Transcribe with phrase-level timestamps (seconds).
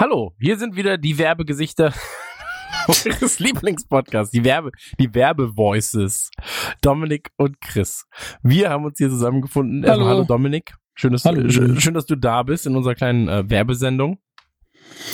[0.00, 1.92] Hallo, hier sind wieder die Werbegesichter
[2.88, 6.30] eures Lieblingspodcasts, die Werbe, die Werbevoices.
[6.80, 8.06] Dominik und Chris.
[8.42, 9.84] Wir haben uns hier zusammengefunden.
[9.86, 10.72] Hallo, hallo Dominik.
[10.94, 11.46] Schön dass, hallo.
[11.50, 14.22] Schön, schön, dass du da bist in unserer kleinen äh, Werbesendung.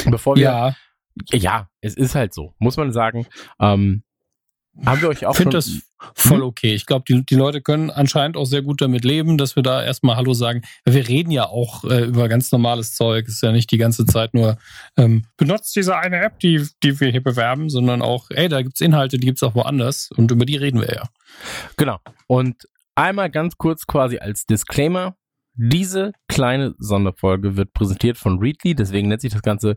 [0.09, 0.77] Bevor wir, ja.
[1.33, 3.27] ja, es ist halt so, muss man sagen.
[3.59, 4.05] Ähm,
[4.85, 5.83] haben wir euch auch Ich finde das
[6.15, 6.45] voll Hm?
[6.45, 6.75] okay.
[6.75, 9.83] Ich glaube, die, die Leute können anscheinend auch sehr gut damit leben, dass wir da
[9.83, 10.63] erstmal Hallo sagen.
[10.85, 13.27] Wir reden ja auch äh, über ganz normales Zeug.
[13.27, 14.59] Es ist ja nicht die ganze Zeit nur,
[14.97, 18.81] ähm, benutzt diese eine App, die, die wir hier bewerben, sondern auch, ey, da gibt's
[18.81, 21.09] Inhalte, die gibt's auch woanders und über die reden wir ja.
[21.77, 21.99] Genau.
[22.27, 25.17] Und einmal ganz kurz quasi als Disclaimer.
[25.55, 29.77] Diese kleine Sonderfolge wird präsentiert von Readly, deswegen nennt sich das Ganze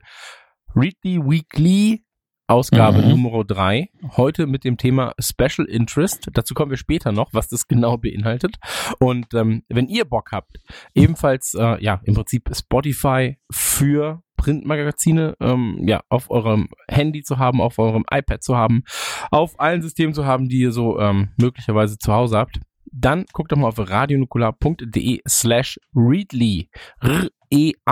[0.75, 2.03] Readly Weekly
[2.49, 3.09] Ausgabe Mhm.
[3.09, 3.89] Nummer 3.
[4.17, 6.29] Heute mit dem Thema Special Interest.
[6.33, 8.55] Dazu kommen wir später noch, was das genau beinhaltet.
[8.99, 10.57] Und ähm, wenn ihr Bock habt,
[10.95, 17.61] ebenfalls äh, ja im Prinzip Spotify für Printmagazine ähm, ja auf eurem Handy zu haben,
[17.61, 18.81] auf eurem iPad zu haben,
[19.29, 22.59] auf allen Systemen zu haben, die ihr so ähm, möglicherweise zu Hause habt,
[22.91, 26.67] dann guckt doch mal auf radionukular.de slash readly.
[27.01, 27.83] R-E-A-D-L-Y.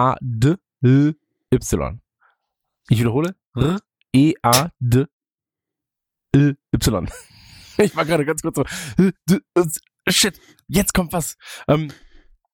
[2.89, 3.35] Ich wiederhole.
[4.13, 5.07] R-E-A-D-L-Y.
[7.79, 8.63] Ich war gerade ganz kurz so.
[10.09, 11.37] Shit, jetzt kommt was.
[11.67, 11.91] Ähm,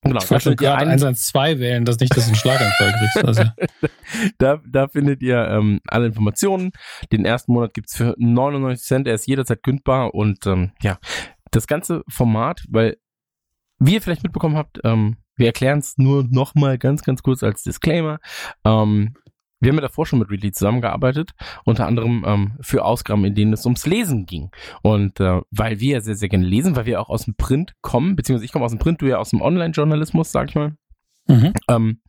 [0.01, 3.23] genau, Ich wollte gerade einen- 112 wählen, dass nicht, dass du einen Schlaganfall kriegst.
[3.25, 3.43] Also,
[4.37, 6.71] da, da findet ihr ähm, alle Informationen.
[7.13, 9.07] Den ersten Monat gibt's für 99 Cent.
[9.07, 10.13] Er ist jederzeit kündbar.
[10.13, 10.99] Und ähm, ja,
[11.51, 12.97] das ganze Format, weil,
[13.79, 17.63] wie ihr vielleicht mitbekommen habt, ähm, wir erklären es nur nochmal ganz, ganz kurz als
[17.63, 18.19] Disclaimer.
[18.65, 19.13] Ähm,
[19.63, 21.31] wir haben ja davor schon mit Readly zusammengearbeitet,
[21.63, 24.51] unter anderem ähm, für Ausgaben, in denen es ums Lesen ging.
[24.81, 27.73] Und äh, weil wir ja sehr, sehr gerne lesen, weil wir auch aus dem Print
[27.81, 30.75] kommen, beziehungsweise ich komme aus dem Print, du ja aus dem Online-Journalismus, sag ich mal,
[31.27, 31.53] mhm.
[31.69, 32.01] ähm,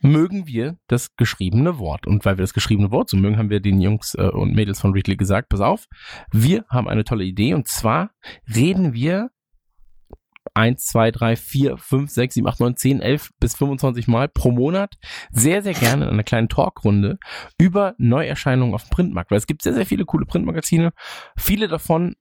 [0.00, 2.06] mögen wir das geschriebene Wort.
[2.06, 4.80] Und weil wir das geschriebene Wort so mögen, haben wir den Jungs äh, und Mädels
[4.80, 5.86] von Readly gesagt, pass auf,
[6.32, 8.10] wir haben eine tolle Idee und zwar
[8.54, 9.30] reden wir
[10.54, 14.50] 1, 2, 3, 4, 5, 6, 7, 8, 9, 10, 11 bis 25 Mal pro
[14.50, 14.96] Monat
[15.30, 17.18] sehr, sehr gerne in einer kleinen Talkrunde
[17.58, 19.30] über Neuerscheinungen auf dem Printmarkt.
[19.30, 20.92] Weil es gibt sehr, sehr viele coole Printmagazine.
[21.36, 22.16] Viele davon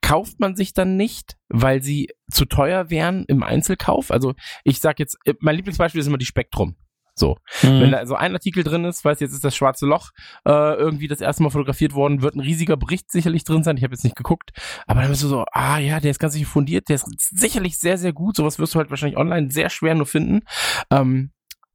[0.00, 4.10] kauft man sich dann nicht, weil sie zu teuer wären im Einzelkauf.
[4.10, 4.34] Also
[4.64, 6.76] ich sag jetzt, äh, mein Lieblingsbeispiel ist immer die Spektrum.
[7.18, 7.92] So, wenn Mhm.
[7.92, 10.10] da so ein Artikel drin ist, weiß jetzt ist das schwarze Loch
[10.44, 13.76] äh, irgendwie das erste Mal fotografiert worden, wird ein riesiger Bericht sicherlich drin sein.
[13.78, 14.50] Ich habe jetzt nicht geguckt,
[14.86, 17.78] aber dann bist du so, ah ja, der ist ganz sicher fundiert, der ist sicherlich
[17.78, 18.36] sehr sehr gut.
[18.36, 20.40] Sowas wirst du halt wahrscheinlich online sehr schwer nur finden.
[20.90, 21.30] Ähm,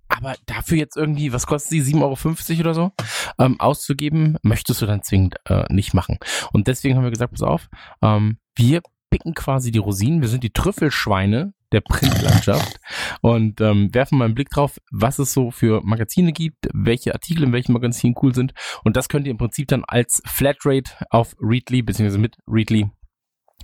[0.09, 2.91] aber dafür jetzt irgendwie, was kostet die, 7,50 Euro oder so,
[3.40, 6.19] ähm, auszugeben, möchtest du dann zwingend äh, nicht machen.
[6.52, 7.69] Und deswegen haben wir gesagt, pass auf,
[8.02, 12.79] ähm, wir picken quasi die Rosinen, wir sind die Trüffelschweine der Printlandschaft
[13.21, 17.43] und ähm, werfen mal einen Blick drauf, was es so für Magazine gibt, welche Artikel
[17.43, 18.53] in welchen Magazinen cool sind.
[18.83, 22.89] Und das könnt ihr im Prinzip dann als Flatrate auf Readly beziehungsweise mit Readly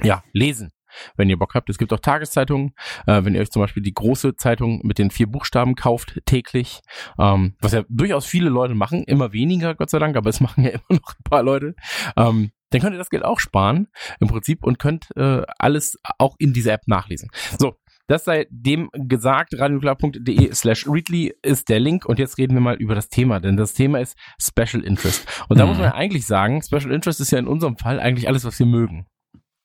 [0.04, 0.72] ja, lesen.
[1.16, 1.70] Wenn ihr Bock habt.
[1.70, 2.74] Es gibt auch Tageszeitungen.
[3.06, 6.80] Äh, wenn ihr euch zum Beispiel die große Zeitung mit den vier Buchstaben kauft, täglich,
[7.20, 10.64] ähm, was ja durchaus viele Leute machen, immer weniger, Gott sei Dank, aber es machen
[10.64, 11.76] ja immer noch ein paar Leute,
[12.16, 13.88] ähm, dann könnt ihr das Geld auch sparen
[14.20, 17.30] im Prinzip und könnt äh, alles auch in dieser App nachlesen.
[17.58, 22.62] So, das sei dem gesagt, radionuklear.de slash readly ist der Link und jetzt reden wir
[22.62, 25.26] mal über das Thema, denn das Thema ist Special Interest.
[25.50, 25.70] Und da Mhm.
[25.70, 28.58] muss man ja eigentlich sagen, Special Interest ist ja in unserem Fall eigentlich alles, was
[28.60, 29.08] wir mögen.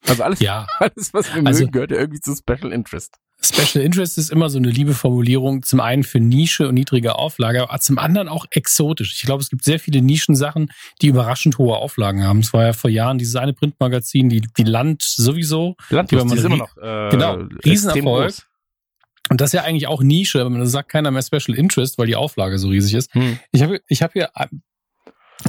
[0.08, 3.16] Also alles, Ja, alles was wir Also- mögen, gehört ja irgendwie zu Special Interest.
[3.44, 7.62] Special Interest ist immer so eine liebe Formulierung, zum einen für Nische und niedrige Auflage,
[7.62, 9.14] aber zum anderen auch exotisch.
[9.14, 10.70] Ich glaube, es gibt sehr viele Nischensachen,
[11.00, 12.40] die überraschend hohe Auflagen haben.
[12.40, 15.76] Es war ja vor Jahren dieses eine Printmagazin, die, die Land sowieso.
[15.90, 18.34] Landlust, man die ist immer noch äh, Genau, Riesenerfolg.
[19.30, 22.06] Und das ist ja eigentlich auch Nische, aber da sagt keiner mehr Special Interest, weil
[22.06, 23.14] die Auflage so riesig ist.
[23.14, 23.38] Hm.
[23.50, 24.30] Ich habe ich hab hier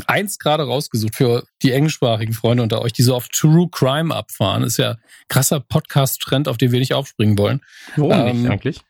[0.08, 4.64] eins gerade rausgesucht für die englischsprachigen Freunde unter euch, die so auf True Crime abfahren.
[4.64, 4.98] ist ja
[5.30, 7.62] krasser Podcast-Trend, auf den wir nicht aufspringen wollen.
[7.96, 8.82] Warum Ähm, nicht eigentlich?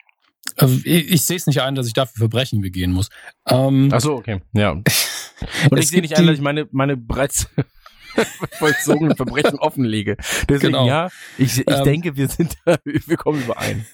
[0.58, 3.10] Also ich, ich sehe es nicht ein, dass ich dafür Verbrechen begehen muss.
[3.48, 4.72] Ähm, Ach so, okay, ja.
[5.70, 7.48] Und ich sehe nicht ein, dass ich meine, meine bereits
[8.60, 10.18] vollzogenen Verbrechen offenlege.
[10.48, 10.88] Deswegen, Genau.
[10.88, 12.56] ja, ich, ich Ähm, denke, wir sind,
[12.86, 13.86] wir kommen überein.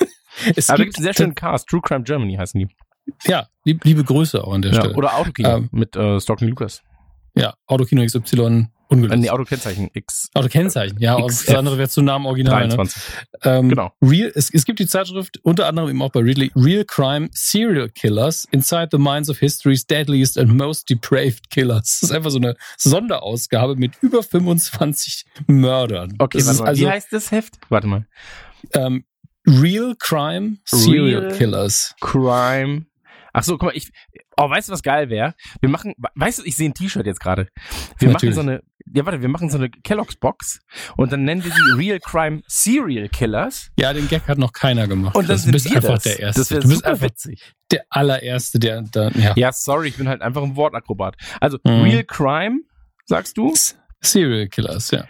[0.56, 2.68] es Aber da gibt einen sehr schönen Cast, True Crime Germany heißen die.
[3.26, 4.96] Ja, lieb, liebe Grüße auch an der Ja, Stelle.
[4.96, 6.82] oder Autokino Ähm, mit äh, Stockton Lucas.
[7.36, 9.20] Ja, Autokino XY Äh, ungelöst.
[9.22, 10.30] nee, Autokennzeichen X.
[10.34, 11.46] Autokennzeichen, ja, XF.
[11.46, 12.68] das andere wäre zu Namen Original.
[12.68, 12.76] Ne?
[12.76, 13.02] 23.
[13.44, 13.92] Ähm, Genau.
[14.02, 17.88] Real, es, es gibt die Zeitschrift unter anderem eben auch bei Readly Real Crime Serial
[17.90, 22.00] Killers Inside the Minds of History's Deadliest and Most Depraved Killers.
[22.02, 26.16] Das ist einfach so eine Sonderausgabe mit über 25 Mördern.
[26.18, 26.68] Okay, das warte mal.
[26.70, 27.60] also Wie heißt das Heft?
[27.70, 28.08] Warte mal.
[28.74, 29.04] ähm,
[29.48, 31.96] Real Crime Serial Real- Killers.
[32.02, 32.86] Crime.
[33.40, 33.90] Ach so, guck mal, ich,
[34.38, 35.34] oh, weißt du, was geil wäre?
[35.62, 37.48] Wir machen, weißt du, ich sehe ein T-Shirt jetzt gerade.
[37.98, 38.36] Wir Natürlich.
[38.36, 38.62] machen so eine,
[38.94, 40.60] ja, warte, wir machen so eine Kellogg's Box
[40.98, 43.72] und dann nennen wir sie Real Crime Serial Killers.
[43.80, 45.16] Ja, den Gag hat noch keiner gemacht.
[45.16, 46.04] Und dann du bist einfach das.
[46.04, 46.42] der Erste.
[46.42, 47.54] Das du bist einfach witzig.
[47.72, 49.34] der allererste, der da, ja.
[49.36, 51.16] Ja, sorry, ich bin halt einfach ein Wortakrobat.
[51.40, 51.82] Also, Mhm.
[51.84, 52.60] Real Crime,
[53.06, 53.54] sagst du?
[54.02, 55.06] Serial Killers, ja.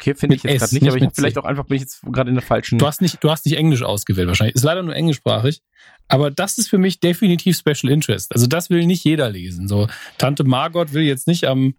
[0.00, 2.00] Okay, finde ich jetzt gerade nicht, nicht aber ich vielleicht auch einfach, bin ich jetzt
[2.10, 2.78] gerade in der falschen.
[2.78, 4.54] Du hast nicht, du hast nicht Englisch ausgewählt wahrscheinlich.
[4.56, 5.60] Ist leider nur englischsprachig.
[6.08, 8.32] Aber das ist für mich definitiv Special Interest.
[8.32, 9.68] Also das will nicht jeder lesen.
[9.68, 11.74] So Tante Margot will jetzt nicht am,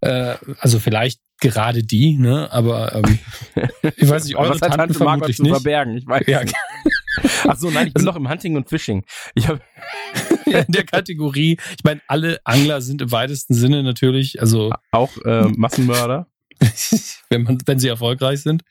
[0.00, 2.50] äh, also vielleicht gerade die, ne?
[2.50, 3.18] Aber ähm,
[3.96, 5.52] ich weiß nicht, eure was hat Tante Margot zu nicht.
[5.52, 5.98] verbergen?
[5.98, 6.54] Ich weiß Ja, nicht.
[7.46, 9.04] Ach so, nein, ich bin Also- noch im Hunting und Fishing.
[9.34, 9.60] Ich habe
[10.46, 11.58] in der Kategorie.
[11.76, 16.26] Ich meine, alle Angler sind im weitesten Sinne natürlich, also auch äh, Massenmörder.
[17.30, 18.62] wenn man, wenn sie erfolgreich sind.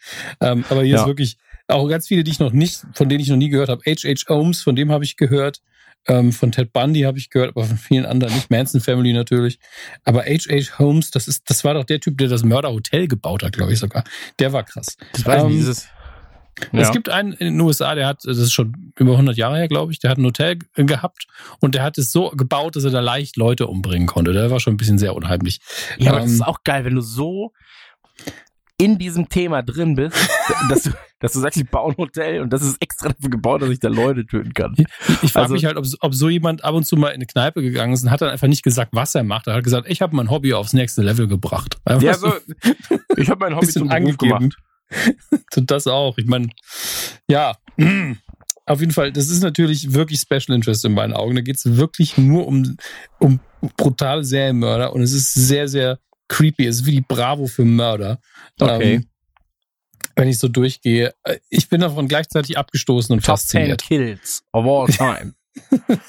[0.42, 1.02] Ähm, aber hier Ja.
[1.02, 1.38] ist wirklich
[1.68, 3.82] auch ganz viele, die ich noch nicht, von denen ich noch nie gehört habe.
[3.86, 4.30] H.H.
[4.30, 5.62] Holmes, von dem habe ich gehört.
[6.08, 8.52] Ähm, von Ted Bundy habe ich gehört, aber von vielen anderen nicht.
[8.52, 9.58] Manson Family natürlich.
[10.04, 10.78] Aber H.H.
[10.78, 13.80] Holmes, das ist, das war doch der Typ, der das Mörderhotel gebaut hat, glaube ich
[13.80, 14.04] sogar.
[14.38, 14.98] Der war krass.
[15.14, 15.88] Das weiß ich Ähm, nicht, dieses.
[16.72, 19.68] Es gibt einen in den USA, der hat, das ist schon über 100 Jahre her,
[19.68, 21.28] glaube ich, der hat ein Hotel gehabt
[21.60, 24.32] und der hat es so gebaut, dass er da leicht Leute umbringen konnte.
[24.32, 25.60] Der war schon ein bisschen sehr unheimlich.
[25.98, 27.52] Ja, aber das Ähm, ist auch geil, wenn du so
[28.78, 30.18] in diesem Thema drin bist,
[30.70, 33.62] dass du, dass du sagst, ich baue ein Hotel und das ist extra dafür gebaut,
[33.62, 34.76] dass ich da Leute töten kann.
[35.22, 37.26] Ich frage Also- mich halt, ob, ob so jemand ab und zu mal in eine
[37.26, 39.48] Kneipe gegangen ist und hat dann einfach nicht gesagt, was er macht.
[39.48, 41.78] Er hat gesagt, ich habe mein Hobby aufs nächste Level gebracht.
[41.86, 42.34] Einfach Ja, so,
[43.16, 44.58] ich habe mein Hobby zum Beruf gemacht.
[45.56, 46.18] Und das auch.
[46.18, 46.50] Ich meine,
[47.30, 47.56] ja,
[48.66, 51.36] auf jeden Fall, das ist natürlich wirklich Special Interest in meinen Augen.
[51.36, 52.76] Da geht es wirklich nur um,
[53.20, 53.40] um
[53.78, 56.66] brutale Serienmörder und es ist sehr, sehr creepy.
[56.66, 58.20] Ist wie die Bravo für Mörder.
[58.60, 58.96] Okay.
[58.96, 59.10] Ähm,
[60.16, 61.14] wenn ich so durchgehe.
[61.24, 63.82] Äh, Ich bin davon gleichzeitig abgestoßen und Top 10 fasziniert.
[63.82, 65.34] Kills of all time.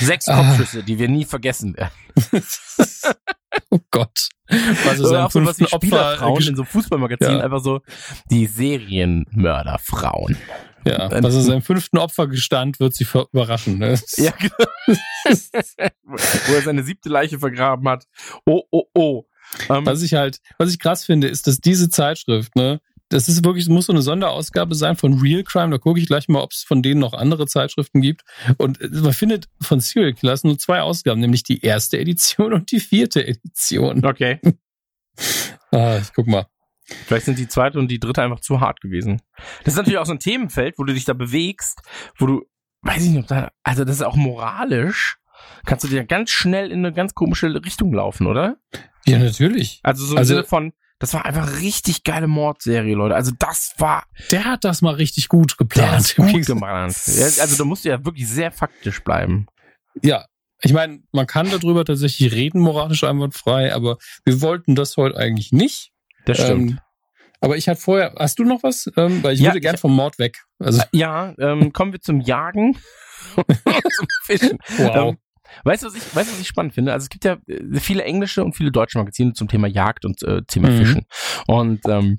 [0.00, 0.36] Sechs Ah.
[0.42, 1.92] Kopfschüsse, die wir nie vergessen werden.
[3.70, 4.28] oh Gott.
[4.50, 5.76] Oder sein auch so was wie Opfer?
[5.78, 7.44] Spielerfrauen in so Fußballmagazinen, Ja.
[7.44, 7.80] einfach so
[8.30, 10.36] die Serienmörderfrauen.
[10.84, 13.78] Ja, was er seinem fünften Opfer gestand, wird sie überraschen.
[13.78, 13.98] Ne?
[14.16, 14.32] Ja.
[16.04, 18.06] Wo er seine siebte Leiche vergraben hat.
[18.46, 19.24] Oh, oh, oh.
[19.68, 22.80] Ähm, Was ich halt, was ich krass finde, ist, dass diese Zeitschrift, ne,
[23.12, 25.70] das ist wirklich, muss so eine Sonderausgabe sein von Real Crime.
[25.70, 28.22] Da gucke ich gleich mal, ob es von denen noch andere Zeitschriften gibt.
[28.56, 32.72] Und äh, man findet von Serial Killers nur zwei Ausgaben, nämlich die erste Edition und
[32.72, 34.04] die vierte Edition.
[34.04, 34.40] okay.
[35.70, 36.46] Ah, ich guck mal.
[37.06, 39.20] Vielleicht sind die zweite und die dritte einfach zu hart gewesen.
[39.64, 41.80] Das ist natürlich auch so ein Themenfeld, wo du dich da bewegst,
[42.18, 42.42] wo du,
[42.82, 45.18] weiß ich nicht, ob da, also das ist auch moralisch,
[45.66, 48.56] kannst du dir ganz schnell in eine ganz komische Richtung laufen, oder?
[49.06, 49.80] Ja, natürlich.
[49.82, 53.16] Also so im Also- Sinne von, das war einfach richtig geile Mordserie, Leute.
[53.16, 56.00] Also das war Der hat das mal richtig gut der geplant.
[56.00, 56.94] ist gut gemacht.
[56.96, 59.46] Also da musst du ja wirklich sehr faktisch bleiben.
[60.00, 60.26] Ja,
[60.60, 65.50] ich meine, man kann darüber tatsächlich reden, moralisch einwandfrei, aber wir wollten das heute eigentlich
[65.50, 65.91] nicht.
[66.24, 66.70] Das stimmt.
[66.72, 66.78] Ähm,
[67.40, 68.90] aber ich hatte vorher, hast du noch was?
[68.96, 70.44] Ähm, weil ich Ja, würde gern ich- vom Mord weg.
[70.58, 72.76] Also, Ja, ähm, kommen wir zum Jagen.
[73.36, 74.58] zum Fischen.
[74.76, 75.10] wow.
[75.10, 75.18] Ähm,
[75.64, 76.92] weißt du, was ich, weißt, du, was ich spannend finde?
[76.92, 80.22] Also es gibt ja äh, viele englische und viele deutsche Magazine zum Thema Jagd und
[80.22, 80.76] äh, Thema Mhm.
[80.78, 81.06] Fischen.
[81.46, 82.18] Und ähm,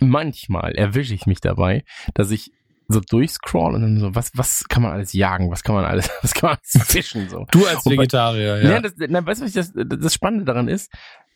[0.00, 2.52] manchmal erwische ich mich dabei, dass ich
[2.92, 5.50] so durchscroll und dann so, was, was kann man alles jagen?
[5.50, 7.28] Was kann man alles, was kann man alles fischen?
[7.28, 7.46] So.
[7.50, 8.70] du als Und bei- Vegetarier, Ja.
[8.70, 8.80] ja.
[8.80, 10.92] das, na, weißt du, was ich das, das Spannende daran ist?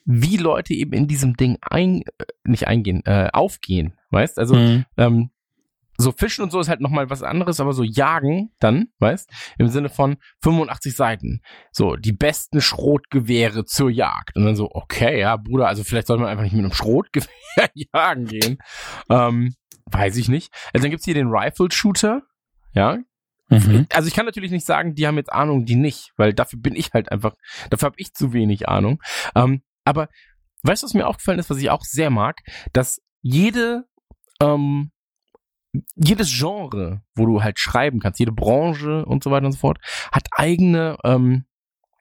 [0.06, 4.38] Wie Leute eben in diesem Ding ein, äh, nicht eingehen, äh, aufgehen, weißt?
[4.38, 4.84] Also, Mhm.
[4.98, 5.30] ähm,
[5.96, 9.30] so Fischen und so ist halt nochmal was anderes, aber so Jagen dann, weißt?
[9.58, 11.40] Im Sinne von 85 Seiten.
[11.72, 14.36] So, die besten Schrotgewehre zur Jagd.
[14.36, 17.28] Und dann so, okay, ja, Bruder, also vielleicht sollte man einfach nicht mit einem Schrotgewehr
[17.94, 18.58] jagen gehen.
[19.08, 19.54] Ähm,
[19.90, 20.52] weiß ich nicht.
[20.72, 22.22] Also dann gibt's hier den Rifle Shooter,
[22.72, 22.98] ja.
[23.50, 23.86] Mhm.
[23.92, 26.74] Also ich kann natürlich nicht sagen, die haben jetzt Ahnung, die nicht, weil dafür bin
[26.74, 27.34] ich halt einfach,
[27.70, 29.00] dafür habe ich zu wenig Ahnung.
[29.34, 30.08] Ähm, aber
[30.62, 32.40] weißt du, was mir aufgefallen ist, was ich auch sehr mag,
[32.72, 33.84] dass jede
[34.40, 34.90] ähm,
[35.96, 39.78] jedes Genre, wo du halt schreiben kannst, jede Branche und so weiter und so fort,
[40.12, 41.44] hat eigene, ähm,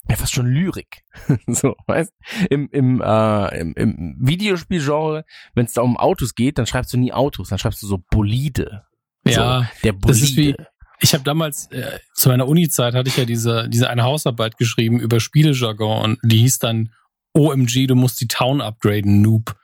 [0.10, 1.04] ja fast schon Lyrik.
[1.48, 2.12] so, weißt
[2.50, 5.24] Im, im, äh, im, im Videospielgenre,
[5.56, 8.00] wenn es da um Autos geht, dann schreibst du nie Autos, dann schreibst du so
[8.12, 8.84] Bolide.
[9.26, 10.08] Ja, Der Bolide.
[10.08, 10.56] das ist wie-
[11.00, 15.00] ich habe damals äh, zu meiner Uni-Zeit hatte ich ja diese diese eine Hausarbeit geschrieben
[15.02, 16.94] über Spielejargon und die hieß dann
[17.34, 19.56] OMG, du musst die Town upgraden, Noob.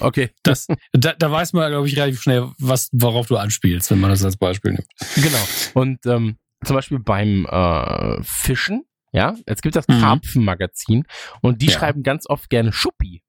[0.00, 0.30] okay.
[0.42, 4.10] Das, da, da weiß man, glaube ich, relativ schnell, was, worauf du anspielst, wenn man
[4.10, 4.88] das als Beispiel nimmt.
[5.14, 5.38] Genau.
[5.74, 10.00] Und ähm, zum Beispiel beim äh, Fischen, ja, es gibt das Mhm.
[10.00, 11.04] Karpfenmagazin
[11.40, 11.72] und die Ja.
[11.78, 13.22] schreiben ganz oft gerne Schuppi.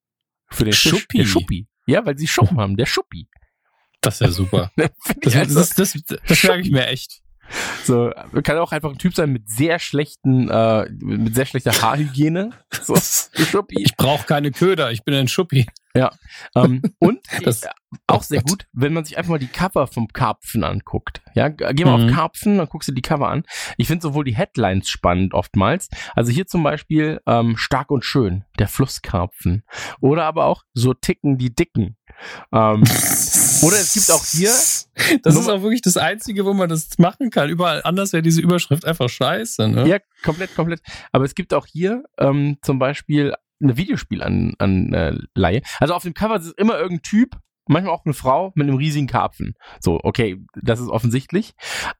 [0.50, 0.90] Für den Fisch.
[0.92, 1.18] Schuppi?
[1.20, 1.68] Der Schuppi.
[1.88, 3.28] Ja, weil sie Schuppen haben, der Schuppi.
[4.02, 4.72] Das ist ja super.
[5.22, 7.22] Das, das, das, das, das merke ich mir echt.
[7.84, 8.12] So,
[8.44, 12.52] kann auch einfach ein Typ sein mit sehr schlechten, äh, mit sehr schlechter Haarhygiene.
[12.82, 12.96] So,
[13.46, 13.82] Schuppi.
[13.84, 15.66] Ich brauche keine Köder, ich bin ein Schuppi.
[15.96, 16.12] Ja.
[16.56, 17.70] Ähm, und das, äh,
[18.08, 21.22] auch sehr gut, wenn man sich einfach mal die Cover vom Karpfen anguckt.
[21.34, 22.10] Ja, geh mal mhm.
[22.10, 23.44] auf Karpfen, dann guckst du die Cover an.
[23.78, 25.90] Ich finde sowohl die Headlines spannend oftmals.
[26.14, 29.64] Also hier zum Beispiel ähm, Stark und Schön, der Flusskarpfen.
[30.02, 31.96] Oder aber auch So ticken die Dicken.
[32.52, 32.84] Ähm,
[33.66, 34.52] oder es gibt auch hier.
[35.24, 37.50] Das ist auch wirklich das Einzige, wo man das machen kann.
[37.50, 39.68] Überall anders wäre diese Überschrift einfach scheiße.
[39.68, 39.88] Ne?
[39.88, 40.82] Ja, komplett, komplett.
[41.12, 44.56] Aber es gibt auch hier ähm, zum Beispiel eine Videospielanleihe.
[44.60, 48.68] An, äh, also auf dem Cover ist immer irgendein Typ, manchmal auch eine Frau mit
[48.68, 49.56] einem riesigen Karpfen.
[49.80, 51.54] So, okay, das ist offensichtlich.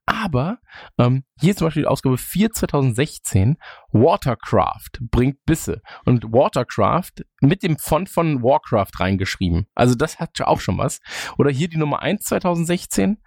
[0.06, 0.60] Aber
[0.98, 3.58] ähm, hier zum Beispiel die Ausgabe 4 2016,
[3.92, 5.82] Watercraft bringt Bisse.
[6.06, 9.68] Und Watercraft mit dem Font von Warcraft reingeschrieben.
[9.76, 11.02] Also das hat ja auch schon was.
[11.38, 13.18] Oder hier die Nummer 1 2016,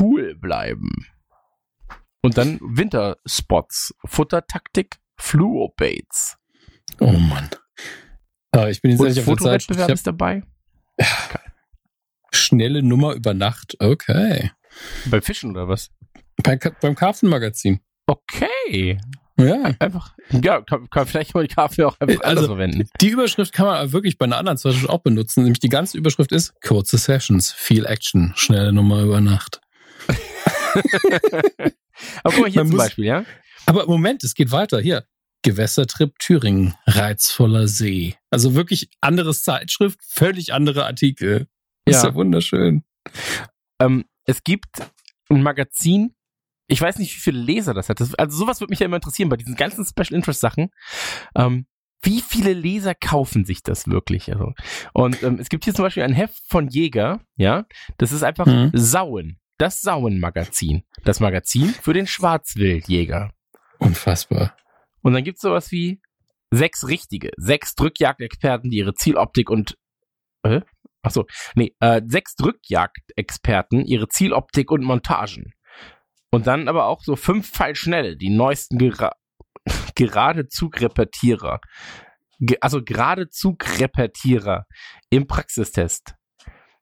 [0.00, 0.90] cool bleiben.
[2.22, 6.36] Und dann Winterspots, Futtertaktik, Fluobaits.
[7.00, 7.48] Oh Mann.
[8.52, 10.42] Aber ich bin jetzt nicht auf der Fotowettbewerb ist dabei.
[10.98, 11.06] Ja.
[12.32, 13.76] Schnelle Nummer über Nacht.
[13.78, 14.50] Okay.
[15.06, 15.90] Bei Fischen oder was?
[16.42, 17.80] Bei, beim Karpfenmagazin.
[18.06, 18.98] Okay.
[19.38, 19.72] Ja.
[19.78, 22.88] Einfach, ja, kann, kann vielleicht mal die Karpfen auch einfach also, verwenden.
[23.00, 25.44] Die Überschrift kann man wirklich bei einer anderen Zeitschrift auch benutzen.
[25.44, 29.60] Nämlich die ganze Überschrift ist kurze Sessions, viel Action, schnelle Nummer über Nacht.
[32.22, 33.24] aber guck mal hier man zum muss, Beispiel, ja?
[33.66, 34.80] Aber Moment, es geht weiter.
[34.80, 35.04] Hier.
[35.42, 38.14] Gewässertrip Thüringen, reizvoller See.
[38.30, 41.46] Also wirklich anderes Zeitschrift, völlig andere Artikel.
[41.86, 41.96] Ja.
[41.96, 42.84] Ist ja wunderschön.
[43.80, 44.68] Ähm, es gibt
[45.28, 46.14] ein Magazin,
[46.66, 48.00] ich weiß nicht, wie viele Leser das hat.
[48.00, 50.70] Das, also sowas würde mich ja immer interessieren bei diesen ganzen Special Interest Sachen.
[51.34, 51.66] Ähm,
[52.02, 54.32] wie viele Leser kaufen sich das wirklich?
[54.32, 54.52] Also,
[54.94, 57.66] und ähm, es gibt hier zum Beispiel ein Heft von Jäger, ja,
[57.98, 58.70] das ist einfach mhm.
[58.72, 59.38] Sauen.
[59.58, 60.84] Das Sauen-Magazin.
[61.04, 63.30] Das Magazin für den Schwarzwildjäger.
[63.78, 64.56] Unfassbar.
[65.02, 66.00] Und dann gibt's sowas wie
[66.50, 69.76] sechs richtige, sechs Drückjagdexperten, die ihre Zieloptik und
[70.44, 70.62] äh,
[71.02, 75.54] Achso, nee, äh, sechs Drückjagdexperten, ihre Zieloptik und Montagen.
[76.30, 79.12] Und dann aber auch so fünf Pfeilschnell, die neuesten gera
[79.94, 81.60] gerade Zugrepetierer.
[82.38, 84.66] Ge also gerade Zugrepetierer
[85.10, 86.14] im Praxistest.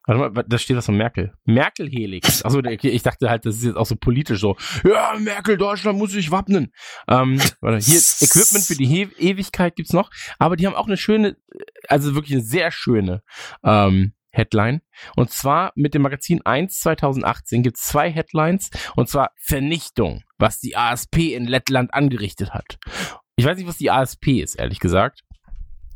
[0.08, 1.34] Warte mal, da steht was von Merkel.
[1.44, 2.42] Merkel-Helix.
[2.42, 4.56] Achso, ich dachte halt, das ist jetzt auch so politisch so.
[4.82, 6.72] Ja, Merkel, Deutschland muss sich wappnen.
[7.06, 10.10] Ähm, warte, hier Equipment für die He Ewigkeit gibt's noch.
[10.38, 11.36] Aber die haben auch eine schöne,
[11.88, 13.22] also wirklich eine sehr schöne
[13.62, 14.80] ähm, Headline.
[15.14, 18.70] Und zwar mit dem Magazin 1 2018 gibt's zwei Headlines.
[18.96, 22.78] Und zwar Vernichtung, was die ASP in Lettland angerichtet hat.
[23.36, 25.20] Ich weiß nicht, was die ASP ist, ehrlich gesagt.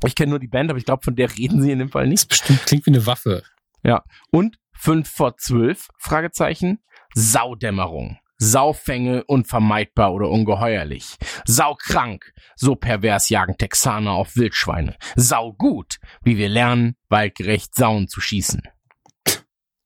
[0.04, 2.08] Ich kenne nur die Band, aber ich glaube, von der reden sie in dem Fall
[2.08, 2.30] nicht.
[2.30, 3.42] Das bestimmt klingt wie eine Waffe.
[3.82, 4.04] Ja.
[4.30, 6.82] Und 5 vor 12, Fragezeichen,
[7.14, 8.18] Saudämmerung.
[8.38, 11.16] Saufänge unvermeidbar oder ungeheuerlich.
[11.44, 14.96] Saukrank, so pervers jagen Texaner auf Wildschweine.
[15.14, 18.62] Saugut, wie wir lernen, waldgerecht Sauen zu schießen.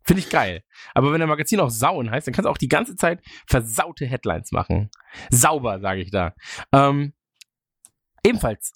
[0.04, 0.62] Finde ich geil.
[0.94, 4.06] Aber wenn der Magazin auch Sauen heißt, dann kannst du auch die ganze Zeit versaute
[4.06, 4.88] Headlines machen.
[5.28, 6.32] Sauber, sage ich da.
[6.72, 7.12] Ähm,
[8.22, 8.72] ebenfalls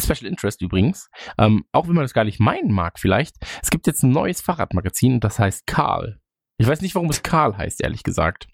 [0.00, 3.86] Special Interest übrigens, ähm, auch wenn man das gar nicht meinen mag vielleicht, es gibt
[3.86, 6.20] jetzt ein neues Fahrradmagazin, das heißt Karl.
[6.58, 8.46] Ich weiß nicht, warum es Karl heißt, ehrlich gesagt.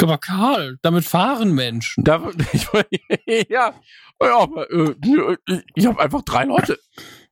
[0.00, 2.04] Aber Karl, damit fahren Menschen.
[2.04, 2.68] Da, ich,
[3.48, 3.74] ja,
[4.22, 4.94] ja, aber, äh,
[5.74, 6.78] ich habe einfach drei Leute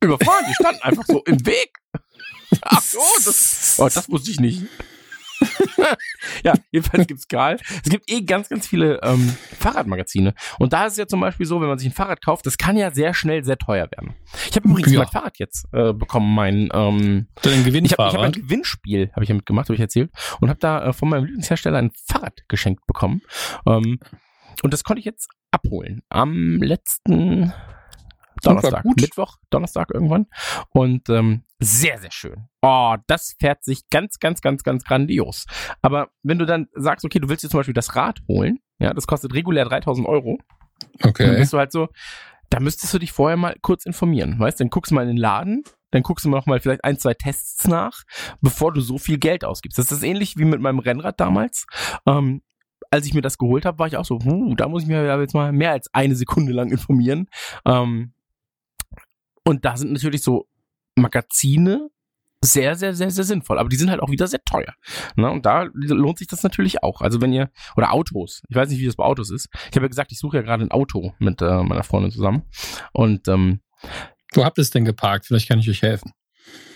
[0.00, 1.72] überfahren, die standen einfach so im Weg.
[2.62, 4.62] Ach so, das, oh, das wusste ich nicht.
[6.44, 7.58] ja, jedenfalls gibt's Karl.
[7.84, 10.34] Es gibt eh ganz, ganz viele ähm, Fahrradmagazine.
[10.58, 12.58] Und da ist es ja zum Beispiel so, wenn man sich ein Fahrrad kauft, das
[12.58, 14.14] kann ja sehr schnell sehr teuer werden.
[14.50, 15.00] Ich habe übrigens ja.
[15.00, 18.12] mein Fahrrad jetzt äh, bekommen, mein ähm, Dein Gewinnfahrrad?
[18.12, 20.10] Ich habe hab ein Gewinnspiel, habe ich ja mitgemacht, habe ich erzählt,
[20.40, 23.22] und habe da äh, von meinem Lieblingshersteller ein Fahrrad geschenkt bekommen.
[23.66, 23.98] Ähm,
[24.62, 26.02] und das konnte ich jetzt abholen.
[26.08, 27.52] Am letzten
[28.42, 30.26] Donnerstag, Mittwoch, Donnerstag irgendwann.
[30.70, 32.48] Und ähm, sehr, sehr schön.
[32.62, 35.46] Oh, das fährt sich ganz, ganz, ganz, ganz grandios.
[35.82, 38.94] Aber wenn du dann sagst, okay, du willst dir zum Beispiel das Rad holen, ja,
[38.94, 40.38] das kostet regulär 3000 Euro.
[41.02, 41.26] Okay.
[41.26, 41.88] Dann bist du halt so,
[42.50, 44.60] da müsstest du dich vorher mal kurz informieren, weißt?
[44.60, 47.14] Dann guckst du mal in den Laden, dann guckst du noch mal vielleicht ein, zwei
[47.14, 48.04] Tests nach,
[48.40, 49.78] bevor du so viel Geld ausgibst.
[49.78, 51.66] Das ist ähnlich wie mit meinem Rennrad damals.
[52.06, 52.42] Ähm,
[52.90, 55.20] als ich mir das geholt habe, war ich auch so, uh, da muss ich mir
[55.20, 57.28] jetzt mal mehr als eine Sekunde lang informieren.
[57.66, 58.12] Ähm,
[59.44, 60.46] und da sind natürlich so
[60.98, 61.88] Magazine
[62.40, 63.58] sehr, sehr, sehr, sehr sinnvoll.
[63.58, 64.72] Aber die sind halt auch wieder sehr teuer.
[65.16, 65.28] Ne?
[65.30, 67.00] Und da lohnt sich das natürlich auch.
[67.00, 69.48] Also wenn ihr, oder Autos, ich weiß nicht, wie das bei Autos ist.
[69.70, 72.44] Ich habe ja gesagt, ich suche ja gerade ein Auto mit äh, meiner Freundin zusammen.
[72.92, 73.60] Und ähm,
[74.34, 75.26] Wo habt ihr es denn geparkt?
[75.26, 76.12] Vielleicht kann ich euch helfen.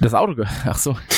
[0.00, 0.94] Das Auto, ach so.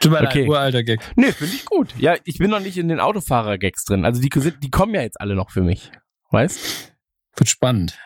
[0.00, 0.40] Tut mir Okay.
[0.40, 1.00] leid, uralter Gag.
[1.16, 1.94] Nee, finde ich gut.
[1.98, 4.04] Ja, ich bin noch nicht in den Autofahrer-Gags drin.
[4.04, 5.90] Also die, die kommen ja jetzt alle noch für mich.
[6.30, 6.94] Weißt?
[7.36, 7.98] Wird spannend.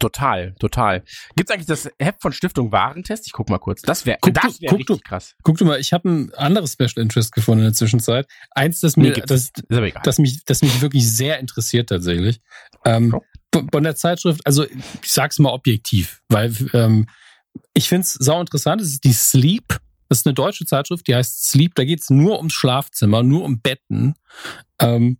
[0.00, 1.04] Total, total.
[1.36, 3.26] Gibt's eigentlich das Heft von Stiftung Warentest?
[3.26, 3.82] Ich guck mal kurz.
[3.82, 5.36] Das wäre das wär guck richtig du- krass.
[5.44, 8.26] Guck du mal, ich habe ein anderes Special Interest gefunden in der Zwischenzeit.
[8.50, 9.52] Eins, das mir, Nee, das,
[10.02, 12.40] das mich, das mich wirklich sehr interessiert tatsächlich.
[12.84, 13.22] Ähm, Oh.
[13.54, 17.06] von von der Zeitschrift, also ich sag's mal objektiv, weil ähm,
[17.72, 18.82] ich find's sau interessant.
[18.82, 19.78] Es ist die Sleep.
[20.08, 21.74] Das ist eine deutsche Zeitschrift, die heißt Sleep.
[21.76, 24.14] Da geht's nur ums Schlafzimmer, nur um Betten.
[24.80, 25.18] Ähm,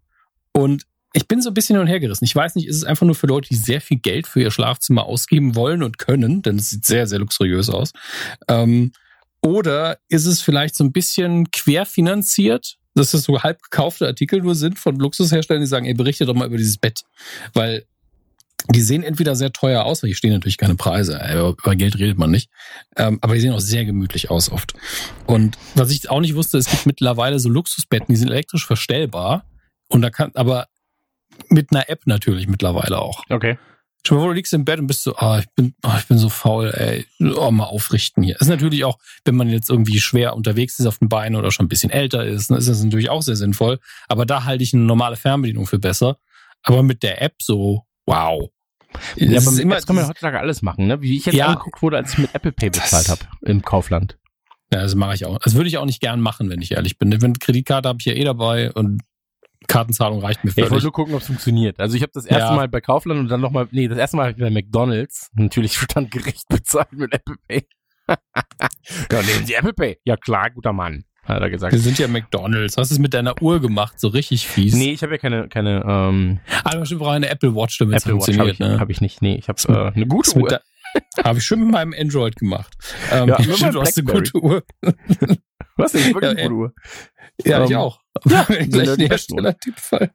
[0.52, 0.84] und
[1.16, 2.26] ich bin so ein bisschen hin und her gerissen.
[2.26, 4.50] Ich weiß nicht, ist es einfach nur für Leute, die sehr viel Geld für ihr
[4.50, 7.92] Schlafzimmer ausgeben wollen und können, denn es sieht sehr, sehr luxuriös aus.
[8.48, 8.92] Ähm,
[9.40, 14.54] oder ist es vielleicht so ein bisschen querfinanziert, dass das so halb gekaufte Artikel nur
[14.54, 17.00] sind von Luxusherstellern, die sagen, ey, berichte doch mal über dieses Bett.
[17.54, 17.86] Weil
[18.70, 21.98] die sehen entweder sehr teuer aus, weil hier stehen natürlich keine Preise, über über Geld
[21.98, 22.50] redet man nicht,
[22.96, 24.74] ähm, aber die sehen auch sehr gemütlich aus oft.
[25.26, 29.46] Und was ich auch nicht wusste, es gibt mittlerweile so Luxusbetten, die sind elektrisch verstellbar
[29.88, 30.66] und da kann, aber
[31.50, 33.22] mit einer App natürlich mittlerweile auch.
[33.30, 33.58] Okay.
[34.06, 36.06] Schon mal, wo du liegst im Bett und bist so, ah, ich bin, ah, ich
[36.06, 37.04] bin so faul, ey,
[37.36, 38.40] oh, mal aufrichten hier.
[38.40, 41.66] Ist natürlich auch, wenn man jetzt irgendwie schwer unterwegs ist auf den Beinen oder schon
[41.66, 43.80] ein bisschen älter ist, dann ist das natürlich auch sehr sinnvoll.
[44.06, 46.18] Aber da halte ich eine normale Fernbedienung für besser.
[46.62, 48.48] Aber mit der App so, wow.
[49.16, 51.00] Ja, aber mit immer Apps kann man heutzutage alles machen, ne?
[51.02, 51.46] Wie ich jetzt Ja.
[51.48, 54.16] angeguckt wurde, als ich mit Apple Pay bezahlt Das- habe im Kaufland.
[54.72, 55.38] ja, das mache ich auch.
[55.40, 57.20] Das würde ich auch nicht gern machen, wenn ich ehrlich bin.
[57.20, 59.02] Wenn Kreditkarte habe ich ja eh dabei und
[59.68, 60.82] Kartenzahlung reicht mir Ja, ich wollte völlig.
[60.84, 61.80] nur gucken, ob es funktioniert.
[61.80, 62.56] Also ich habe das erste Ja.
[62.56, 66.10] Mal bei Kaufland und dann nochmal, nee, das erste Mal hab bei McDonalds natürlich stand
[66.10, 67.66] gerecht bezahlt mit Apple Pay.
[68.08, 69.98] ja, nehmen Sie Apple Pay.
[70.04, 71.72] Ja klar, guter Mann, hat er gesagt.
[71.72, 72.76] Wir sind ja McDonalds.
[72.76, 73.98] Hast du es mit deiner Uhr gemacht?
[73.98, 74.74] So richtig fies.
[74.74, 78.04] Nee, ich habe ja keine, keine ähm, Aber bestimmt brauche eine Apple Watch, damit es
[78.04, 78.54] Apple Watch habe funktioniert.
[78.54, 78.78] ich, ne?
[78.80, 79.22] hab ich nicht.
[79.22, 80.60] Nee, ich habe äh, eine gute Uhr.
[81.22, 82.72] Habe ich schon mit meinem Android gemacht.
[83.12, 84.62] Ähm, Ja, stimmt, du hast eine gute Uhr.
[85.76, 86.04] Was denn?
[86.14, 86.74] Wirklich Ja, eine Uhr.
[87.44, 88.00] Ja, ich Ähm, auch.
[88.26, 90.10] ja, Gleich ein Hersteller-Tippfall.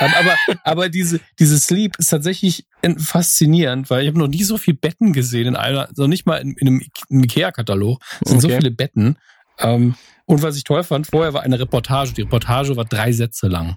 [0.00, 4.42] Ähm, aber, aber diese, diese Sleep ist tatsächlich in- faszinierend, weil ich habe noch nie
[4.44, 8.00] so viel Betten gesehen in einer, also nicht mal in, in einem Ikea-Katalog.
[8.20, 8.58] Es sind so Okay.
[8.58, 9.16] viele Betten.
[9.58, 9.94] Ähm,
[10.26, 12.12] und was ich toll fand, vorher war eine Reportage.
[12.12, 13.76] Die Reportage war drei Sätze lang.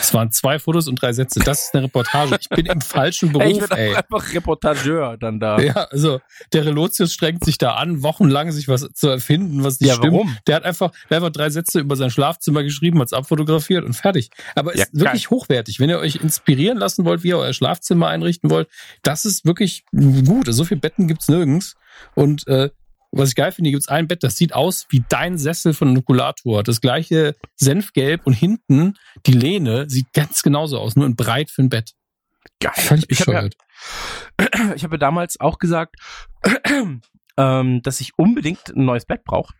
[0.00, 1.40] Es waren zwei Fotos und drei Sätze.
[1.40, 2.36] Das ist eine Reportage.
[2.40, 3.94] Ich bin im falschen Ey, ich Beruf, bin ey.
[3.94, 5.58] einfach Reportageur dann da.
[5.60, 6.20] Ja, also
[6.52, 10.12] der Relotius strengt sich da an, wochenlang sich was zu erfinden, was nicht Ja, stimmt.
[10.14, 10.36] warum?
[10.46, 13.94] Der hat einfach, der hat einfach drei Sätze über sein Schlafzimmer geschrieben, hat's abfotografiert und
[13.94, 14.30] fertig.
[14.54, 15.80] Aber Ja, ist wirklich hochwertig.
[15.80, 18.68] Wenn ihr euch inspirieren lassen wollt, wie ihr euer Schlafzimmer einrichten wollt,
[19.02, 20.46] das ist wirklich gut.
[20.50, 21.76] So viele Betten gibt's nirgends.
[22.14, 22.70] Und äh,
[23.18, 25.92] was ich geil finde, hier gibt's ein Bett, das sieht aus wie dein Sessel von
[25.92, 26.62] Nukulator.
[26.62, 28.94] Das gleiche Senfgelb und hinten
[29.26, 31.92] die Lehne sieht ganz genauso aus, nur in breit für ein Bett.
[32.60, 32.72] Geil.
[32.76, 34.74] Völlig Ich habe ja, bescheuert.
[34.76, 35.96] ich hab ja damals auch gesagt,
[37.36, 39.54] ähm, dass ich unbedingt ein neues Bett brauche.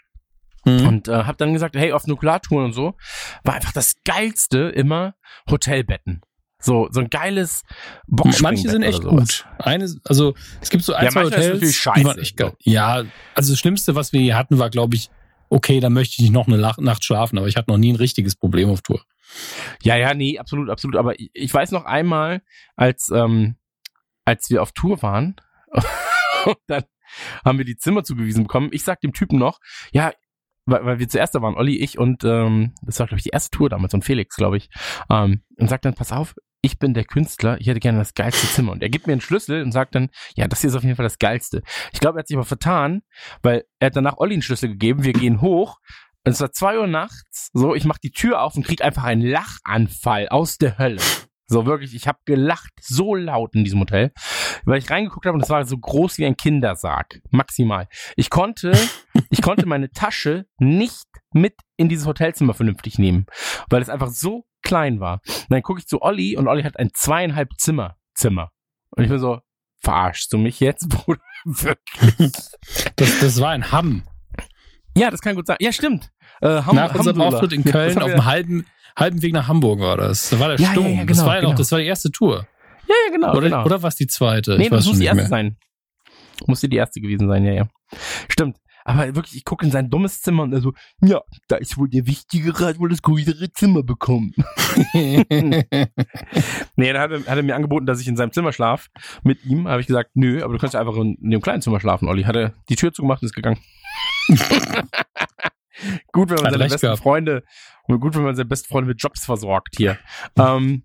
[0.64, 0.86] Mhm.
[0.86, 2.96] Und äh, habe dann gesagt, hey, auf Nukleartouren und so,
[3.42, 5.14] war einfach das Geilste immer
[5.50, 6.22] Hotelbetten.
[6.64, 7.62] So, so ein geiles
[8.06, 9.44] Boxspringbett Manche sind echt gut.
[9.58, 12.18] Eine, also es gibt so ein, Ja, zwei Hotels, scheiße.
[12.18, 12.54] echt geil.
[12.60, 15.10] Ja, also das Schlimmste, was wir hier hatten, war, glaube ich,
[15.50, 17.96] okay, da möchte ich nicht noch eine Nacht schlafen, aber ich hatte noch nie ein
[17.96, 19.02] richtiges Problem auf Tour.
[19.82, 20.96] Ja, ja, nee, absolut, absolut.
[20.96, 22.40] Aber ich, ich weiß noch einmal,
[22.76, 23.56] als, ähm,
[24.24, 25.36] als wir auf Tour waren,
[26.46, 26.84] und dann
[27.44, 28.70] haben wir die Zimmer zugewiesen bekommen.
[28.72, 29.60] Ich sag dem Typen noch,
[29.92, 30.12] ja,
[30.64, 33.30] weil, weil wir zuerst da waren, Olli, ich und ähm, das war, glaube ich, die
[33.34, 34.70] erste Tour damals und Felix, glaube ich.
[35.10, 38.46] Ähm, und sagt dann, pass auf, ich bin der Künstler, ich hätte gerne das geilste
[38.46, 38.72] Zimmer.
[38.72, 40.96] Und er gibt mir einen Schlüssel und sagt dann, ja, das hier ist auf jeden
[40.96, 41.62] Fall das geilste.
[41.92, 43.02] Ich glaube, er hat sich aber vertan,
[43.42, 45.78] weil er hat danach Olli einen Schlüssel gegeben, wir gehen hoch.
[46.24, 49.04] Und es war zwei Uhr nachts, so, ich mach die Tür auf und krieg einfach
[49.04, 51.02] einen Lachanfall aus der Hölle.
[51.46, 54.12] So wirklich, ich habe gelacht so laut in diesem Hotel,
[54.64, 57.88] weil ich reingeguckt habe und es war so groß wie ein Kindersarg, maximal.
[58.16, 58.72] Ich konnte,
[59.30, 63.26] ich konnte meine Tasche nicht mit in dieses Hotelzimmer vernünftig nehmen,
[63.68, 65.20] weil es einfach so klein war.
[65.26, 68.50] Und dann gucke ich zu Olli und Olli hat ein zweieinhalb Zimmer Zimmer
[68.96, 69.40] und ich bin so,
[69.80, 71.20] verarschst du mich jetzt, Bruder?
[71.44, 72.32] Wirklich?
[72.96, 74.04] Das, das war ein Hamm.
[74.96, 75.56] Ja, das kann gut sein.
[75.60, 76.10] Ja, stimmt.
[76.40, 77.20] Äh, Ham Nach unserem.
[77.20, 80.30] Auftritt in Köln auf dem halben, halben Weg nach Hamburg war das.
[80.30, 80.86] Da war der Ja, ja, Sturm.
[80.94, 81.58] ja, das genau, war ja noch, genau.
[81.58, 82.46] das war die erste Tour.
[82.88, 83.32] Ja, ja, genau.
[83.32, 83.64] oder genau.
[83.64, 84.56] oder war es die zweite?
[84.56, 85.28] Nee, ich das muss die erste mehr.
[85.28, 85.56] sein.
[86.46, 87.68] Musste die erste gewesen sein, ja, ja.
[88.28, 88.58] Stimmt.
[88.86, 91.88] Aber wirklich, ich gucke in sein dummes Zimmer und er so, ja, da ist wohl
[91.88, 94.34] der Wichtigere, hat wohl das größere Zimmer bekommen.
[94.92, 95.24] nee,
[96.76, 98.88] dann hat er, hat er mir angeboten, dass ich in seinem Zimmer schlaf.
[99.22, 101.62] Mit ihm habe ich gesagt, nö, aber du kannst ja einfach in, in dem kleinen
[101.62, 102.24] Zimmer schlafen, Olli.
[102.24, 103.58] Hat er die Tür zugemacht und ist gegangen.
[106.12, 107.02] gut, wenn man Hat seine besten gehabt.
[107.02, 107.42] Freunde,
[107.86, 109.98] gut, wenn man seine besten Freunde mit Jobs versorgt hier.
[110.38, 110.84] Ähm,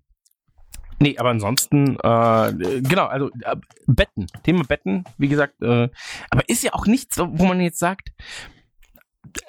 [1.02, 5.88] Nee, aber ansonsten, äh, genau, also äh, Betten, Thema Betten, wie gesagt, äh,
[6.28, 8.10] aber ist ja auch nichts, wo man jetzt sagt,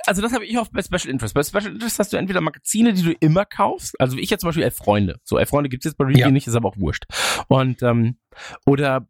[0.05, 1.33] also das habe ich auch bei Special Interest.
[1.33, 4.41] Bei Special Interest hast du entweder Magazine, die du immer kaufst, also wie ich jetzt
[4.41, 5.19] zum Beispiel Elf Freunde.
[5.25, 6.31] So, Elf Freunde gibt's jetzt bei Readly Ja.
[6.31, 7.03] nicht, ist aber auch wurscht.
[7.49, 8.17] Und, ähm,
[8.65, 9.05] oder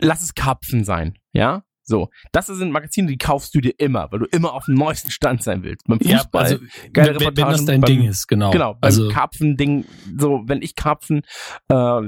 [0.00, 1.62] lass es Karpfen sein, ja?
[1.88, 5.12] So, das sind Magazine, die kaufst du dir immer, weil du immer auf dem neuesten
[5.12, 5.86] Stand sein willst.
[5.86, 6.56] Beim Ja, Fußball, also,
[6.92, 8.50] geile wenn, wenn das Reportagen dein beim- Ding ist, genau.
[8.50, 9.84] Genau, beim also, Karpfen-Ding,
[10.18, 11.22] so, wenn ich Karpfen,
[11.68, 12.00] äh,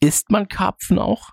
[0.00, 1.30] isst man Karpfen auch?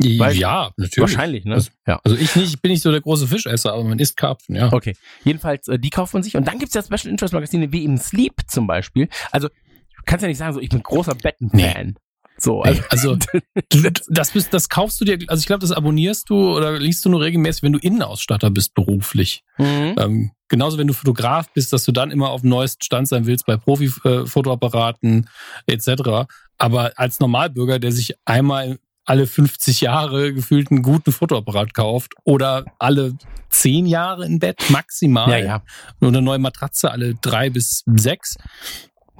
[0.00, 0.98] weiß- ja, natürlich.
[0.98, 1.54] Wahrscheinlich, ne?
[1.54, 2.00] Also- ja.
[2.04, 4.72] Also ich nicht, ich bin nicht so der große Fischesser, aber man isst Karpfen, ja.
[4.72, 4.94] Okay.
[5.24, 6.36] Jedenfalls, äh, die kauft man sich.
[6.36, 9.08] Und dann gibt's ja Special Interest Magazine wie eben Sleep zum Beispiel.
[9.30, 11.94] Also, du kannst ja nicht sagen, so, ich bin großer Betten-Fan.
[12.42, 13.16] So, also, also
[13.68, 17.04] du, das, bist, das kaufst du dir, also ich glaube, das abonnierst du oder liest
[17.04, 19.44] du nur regelmäßig, wenn du Innenausstatter bist beruflich.
[19.58, 19.94] mhm.
[19.96, 23.26] Ähm, genauso, wenn du Fotograf bist, dass du dann immer auf dem neuesten Stand sein
[23.26, 25.28] willst bei Profi-Fotoapparaten
[25.66, 26.26] etc.
[26.58, 32.64] Aber als Normalbürger, der sich einmal alle 50 Jahre gefühlt einen guten Fotoapparat kauft oder
[32.78, 33.14] alle
[33.50, 35.62] 10 Jahre im Bett maximal ja, ja.
[36.00, 38.36] und eine neue Matratze alle drei bis sechs,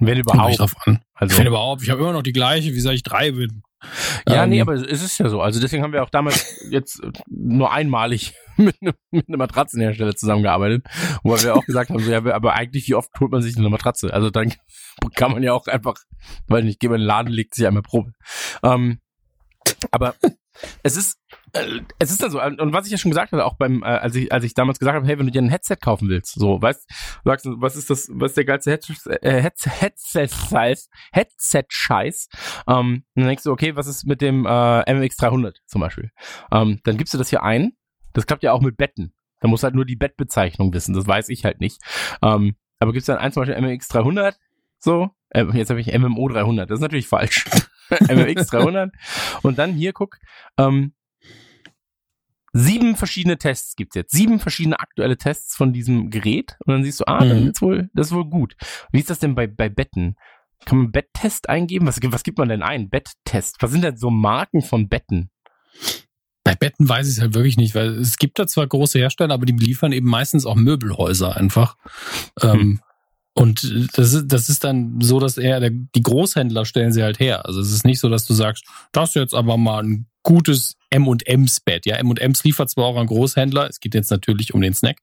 [0.06, 0.58] Wenn überhaupt.
[0.58, 1.00] drauf an.
[1.14, 3.62] Also, Ich finde überhaupt, ich habe immer noch die gleiche, wie seit ich drei bin.
[4.28, 5.40] ja, Ähm, nee, aber es ist ja so.
[5.40, 10.84] Also deswegen haben wir auch damals jetzt nur einmalig mit einem mit einem Matratzenhersteller zusammengearbeitet,
[11.22, 13.68] wo wir auch gesagt haben, so, ja, aber eigentlich, wie oft holt man sich eine
[13.70, 14.12] Matratze?
[14.12, 14.52] Also dann
[15.14, 15.94] kann man ja auch einfach,
[16.46, 18.12] weil nicht, geht man in den Laden, legt sich einmal Probe.
[18.62, 19.00] Ähm,
[19.90, 20.14] aber
[20.82, 21.21] es ist, äh,
[21.98, 24.14] es ist dann so, und was ich ja schon gesagt hatte, auch beim, äh, als
[24.14, 26.60] ich, als ich damals gesagt habe, hey, wenn du dir ein Headset kaufen willst, so,
[26.60, 26.88] weißt,
[27.24, 30.28] sagst du, was ist das, was ist der geilste Headset, äh, Headset,
[31.12, 32.28] Headset-Scheiß,
[32.68, 36.10] ähm, dann denkst du, okay, was ist mit dem, äh, MX 300 zum Beispiel?
[36.50, 37.72] Ähm, dann gibst du das hier ein,
[38.14, 39.12] das klappt ja auch mit Betten.
[39.40, 41.82] Da musst du halt nur die Bettbezeichnung wissen, das weiß ich halt nicht.
[42.22, 44.38] Ähm, aber gibt's dann eins zum Beispiel MX 300,
[44.78, 47.44] so, äh, jetzt habe ich MMO 300, das ist natürlich falsch.
[48.00, 48.92] MMX 300.
[49.42, 50.16] Und dann hier, guck,
[50.58, 50.94] ähm,
[52.52, 54.12] sieben verschiedene Tests gibt's jetzt.
[54.12, 56.56] Sieben verschiedene aktuelle Tests von diesem Gerät.
[56.66, 57.50] Und dann siehst du, ah, dann Mhm.
[57.50, 58.56] ist wohl, das ist wohl gut.
[58.92, 60.16] Wie ist das denn bei, bei Betten?
[60.64, 61.86] Kann man Betttest eingeben?
[61.86, 62.88] Was, was gibt man denn ein?
[62.90, 63.56] Betttest.
[63.60, 65.30] Was sind denn so Marken von Betten?
[66.44, 69.34] Bei Betten weiß ich es halt wirklich nicht, weil es gibt da zwar große Hersteller,
[69.34, 71.76] aber die beliefern eben meistens auch Möbelhäuser einfach.
[72.42, 72.80] Ähm,
[73.34, 73.62] und
[73.96, 77.46] das ist, das ist dann so, dass eher der, die Großhändler stellen sie halt her.
[77.46, 80.76] Also es ist nicht so, dass du sagst, das ist jetzt aber mal ein gutes
[80.92, 81.86] M&M's Bett.
[81.86, 84.98] Ja, M&M's liefert zwar auch an Großhändler, es geht jetzt natürlich um den Snack,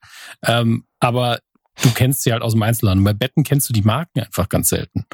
[0.45, 1.39] ähm, aber
[1.82, 3.04] du kennst sie halt aus dem Einzelhandel.
[3.04, 5.06] Bei Betten kennst du die Marken einfach ganz selten.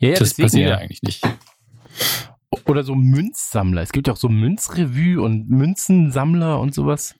[0.00, 1.22] Ja, das passiert ja eigentlich nicht.
[2.66, 3.82] Oder so Münzsammler.
[3.82, 7.14] Es gibt ja auch so Münzrevue und Münzensammler und sowas.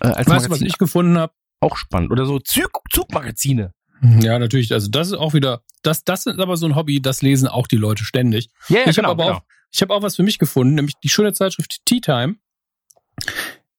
[0.00, 1.32] Äh, als Weißt du, was ich gefunden habe?
[1.62, 2.10] auch spannend.
[2.10, 3.72] Oder so Zug Zugmagazine.
[4.20, 4.72] Ja, natürlich.
[4.72, 7.68] Also das ist auch wieder, das, das ist aber so ein Hobby, das lesen auch
[7.68, 8.50] die Leute ständig.
[8.68, 9.44] Ja, ja ich genau, habe aber genau.
[9.44, 12.36] auch, ich habe auch was für mich gefunden, nämlich die schöne Zeitschrift Tea Time.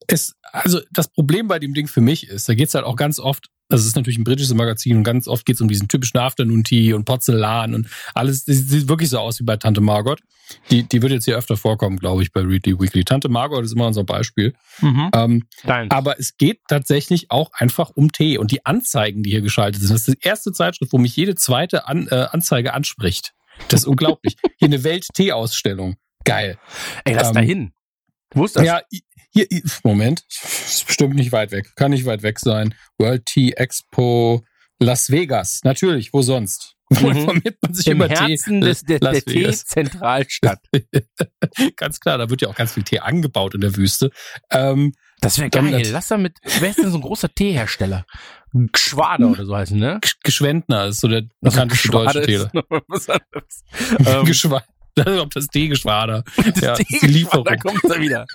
[0.07, 3.19] Es, also das Problem bei dem Ding für mich ist, da geht's halt auch ganz
[3.19, 6.63] oft, das ist natürlich ein britisches Magazin und ganz oft geht's um diesen typischen Afternoon
[6.63, 10.19] Tea und Porzellan und alles, das sieht wirklich so aus wie bei Tante Margot.
[10.69, 13.05] Die, die wird jetzt hier öfter vorkommen, glaube ich, bei Readly Weekly.
[13.05, 14.53] Tante Margot ist immer unser Beispiel.
[14.81, 15.09] Mhm.
[15.15, 15.89] Ähm, Dein.
[15.89, 19.91] aber es geht tatsächlich auch einfach um Tee und die Anzeigen, die hier geschaltet sind.
[19.91, 23.33] Das ist die erste Zeitschrift, wo mich jede zweite An äh, Anzeige anspricht.
[23.67, 24.35] Das ist unglaublich.
[24.57, 25.95] Hier eine Welt-Tee-Ausstellung.
[26.25, 26.57] Geil.
[27.05, 27.73] Ey, lass ähm, da hin.
[28.33, 28.65] Wo ist das?
[28.65, 28.81] Ja,
[29.31, 29.47] hier,
[29.83, 30.23] Moment.
[30.29, 31.71] Ist bestimmt nicht weit weg.
[31.75, 32.73] Kann nicht weit weg sein.
[32.97, 34.43] World Tea Expo
[34.79, 35.61] Las Vegas.
[35.63, 36.75] Natürlich, wo sonst?
[36.89, 37.17] Wo Mhm.
[37.17, 38.67] informiert man sich Im über Herzen Tee?
[38.67, 39.23] des, der, der.
[39.23, 40.59] Tee-Zentralstadt.
[41.75, 44.11] ganz klar, da wird ja auch ganz viel Tee angebaut in der Wüste.
[44.51, 45.81] Ähm, Das wäre Dann geil.
[45.81, 48.05] das- Lass da mit, wer ist denn so ein großer Teehersteller?
[48.75, 49.99] Schwader oder so heißen, ne?
[50.05, 52.37] Sch- Geschwendner ist so der Also bekannteste deutsche Tee.
[52.53, 53.63] mal was anderes.
[54.05, 54.63] Ähm, Geschwa
[55.21, 56.23] ob das Teegeschwader.
[56.53, 57.45] das Ja, Tee- die Lieferung.
[57.45, 58.25] Da kommt er wieder.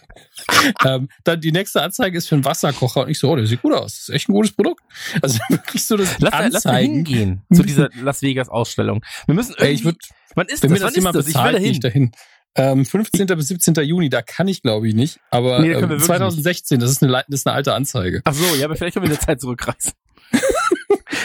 [0.85, 3.62] Ähm, dann die nächste Anzeige ist für einen Wasserkocher und ich so, oh, der sieht
[3.62, 3.92] gut aus.
[3.92, 4.83] Das ist echt ein gutes Produkt.
[5.22, 6.94] Also wirklich so das Lass da, lass Anzeigen.
[6.94, 9.05] hingehen zu dieser Las Vegas Ausstellung.
[9.27, 9.96] Wir müssen irgendwie, Ey, ich würd,
[10.35, 10.79] wann ist wenn das?
[10.81, 11.29] mir Wann das jemand ist das?
[11.29, 11.81] Ich will bezahlt, da gehe ich hin.
[11.81, 12.11] dahin.
[12.59, 13.27] Ähm, 15.
[13.29, 13.75] bis 17.
[13.85, 15.21] Juni, da kann ich glaube ich nicht.
[15.31, 18.21] Aber Nee, ähm, wirklich 2016, das ist, eine, das ist eine alte Anzeige.
[18.25, 19.92] Ach so, ja, aber vielleicht können wir in der Zeit zurückreisen.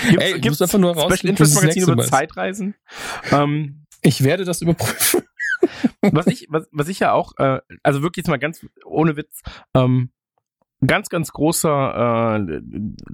[0.10, 2.04] Gibt's, Ey, gibt's einfach nur Special rausfinden, Interest Magazin über.
[2.04, 2.76] Zeitreisen?
[3.32, 5.22] Ähm, Ich werde das überprüfen.
[6.02, 9.42] was ich, was, was ich ja auch, äh, also wirklich jetzt mal ganz ohne Witz,
[9.74, 10.12] ähm,
[10.86, 12.62] ganz, ganz großer, äh,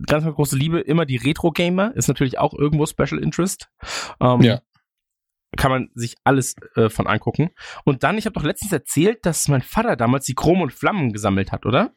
[0.07, 3.69] ganz, ganz große Liebe, immer die Retro-Gamer, ist natürlich auch irgendwo Special Interest.
[4.19, 4.61] Ähm, Ja.
[5.57, 7.49] Kann man sich alles äh, von angucken.
[7.83, 11.11] Und dann, ich habe doch letztens erzählt, dass mein Vater damals die Chrom und Flammen
[11.11, 11.91] gesammelt hat, oder?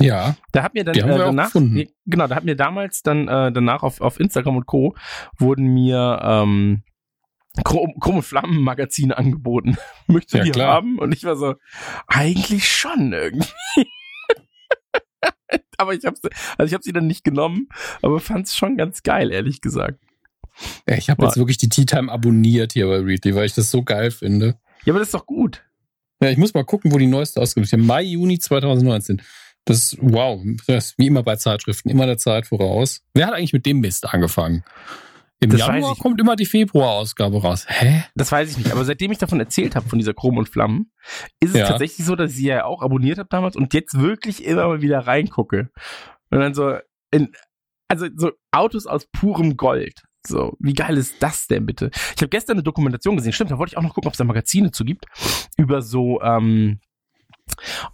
[0.00, 3.82] Ja, Da hat mir dann äh, danach, genau, da hat mir damals dann äh, danach
[3.82, 4.94] auf, auf Instagram und Co.
[5.38, 6.82] wurden mir ähm,
[7.64, 9.78] Chrom, Chrom und Flammen Magazine angeboten.
[10.06, 10.74] Möchtest du Ja, die klar.
[10.74, 10.98] haben?
[10.98, 11.54] Und ich war so,
[12.08, 13.48] eigentlich schon irgendwie.
[15.78, 16.16] aber ich habe
[16.58, 17.68] also ich habe sie dann nicht genommen,
[18.02, 20.00] aber fand es schon ganz geil, ehrlich gesagt.
[20.88, 23.70] Ja, ich habe jetzt wirklich die Tea Time abonniert hier bei Readly, weil ich das
[23.70, 24.58] so geil finde.
[24.84, 25.62] Ja, aber das ist doch gut.
[26.22, 27.76] Ja, ich muss mal gucken, wo die neueste Ausgabe ist.
[27.76, 29.20] Mai, Juni 2019.
[29.66, 33.02] Das ist, wow, das ist wie immer bei Zeitschriften, immer der Zeit voraus.
[33.14, 34.64] Wer hat eigentlich mit dem Mist angefangen?
[35.40, 37.66] Im Das Januar kommt immer die Februar-Ausgabe raus.
[37.68, 38.04] Hä?
[38.14, 40.90] Das weiß ich nicht, aber seitdem ich davon erzählt habe, von dieser Chrom und Flammen,
[41.40, 41.68] ist es Ja.
[41.68, 44.80] tatsächlich so, dass ich sie ja auch abonniert habe damals und jetzt wirklich immer mal
[44.80, 45.68] wieder reingucke.
[46.30, 46.76] Und dann so,
[47.10, 47.32] in,
[47.88, 50.04] also so Autos aus purem Gold.
[50.26, 51.90] So, wie geil ist das denn bitte?
[52.14, 54.18] Ich habe gestern eine Dokumentation gesehen, stimmt, da wollte ich auch noch gucken, ob es
[54.18, 55.06] da Magazine zu gibt,
[55.56, 56.80] über so, ähm,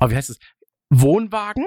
[0.00, 0.38] oh, wie heißt es?
[0.90, 1.64] Wohnwagen,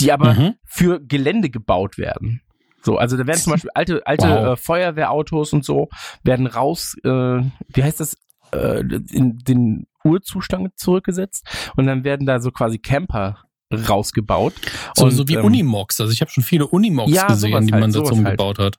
[0.00, 0.54] die aber Mhm.
[0.64, 2.42] für Gelände gebaut werden.
[2.82, 4.46] So, also da werden zum Beispiel alte, alte Wow.
[4.52, 5.88] äh, Feuerwehrautos und so
[6.22, 8.16] werden raus, äh, wie heißt das,
[8.52, 11.46] äh, in den Urzustand zurückgesetzt
[11.76, 14.54] und dann werden da so quasi Camper rausgebaut.
[14.94, 16.00] So, und, so wie ähm, Unimox.
[16.00, 18.38] Also ich habe schon viele Unimox Ja, gesehen, die halt, man dazu halt.
[18.38, 18.76] gebaut hat.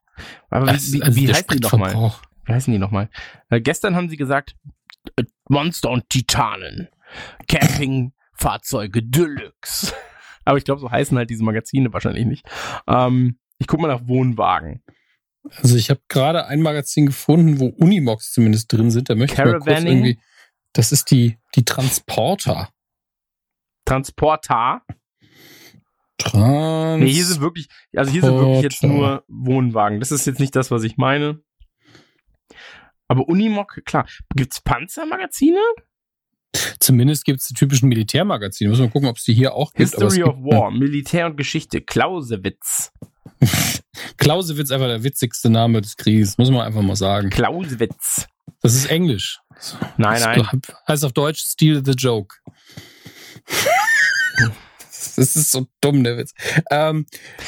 [0.50, 2.14] Aber wie, wie, also wie heißen die nochmal?
[2.46, 3.10] Wie heißen die nochmal?
[3.50, 4.56] Äh, gestern haben sie gesagt,
[5.16, 6.90] äh, Monster und Titanen.
[7.48, 9.94] Campingfahrzeuge Deluxe.
[10.46, 12.46] Aber ich glaube, so heißen halt diese Magazine wahrscheinlich nicht.
[12.88, 14.82] Ähm, ich guck mal nach Wohnwagen.
[15.58, 19.10] Also ich habe gerade ein Magazin gefunden, wo Unimox zumindest drin sind.
[19.10, 20.20] Da möchte ich mal kurz irgendwie.
[20.74, 22.70] Das ist die, die Transporter.
[23.90, 24.84] Transporter.
[26.20, 30.00] Trans Nee, hier sind wirklich, also hier sind wirklich jetzt nur Wohnwagen.
[30.00, 31.40] Das ist jetzt nicht das, was ich meine.
[33.08, 34.06] Aber Unimog, klar.
[34.36, 35.60] Gibt's Panzermagazine?
[36.80, 38.70] Zumindest gibt es die typischen Militärmagazine.
[38.70, 39.92] Muss man gucken, ob es die hier auch gibt.
[39.94, 42.92] es History of gibt, War, Militär und Geschichte, Clausewitz.
[44.18, 47.32] Clausewitz einfach der witzigste Name des Krieges, muss man einfach mal sagen.
[47.32, 48.28] Clausewitz.
[48.62, 49.40] Das ist Englisch.
[49.98, 50.62] Nein, Das nein.
[50.88, 52.36] heißt auf Deutsch Steal the Joke.
[55.16, 56.34] Das ist so dumm, der Witz.
[56.72, 57.06] Ähm,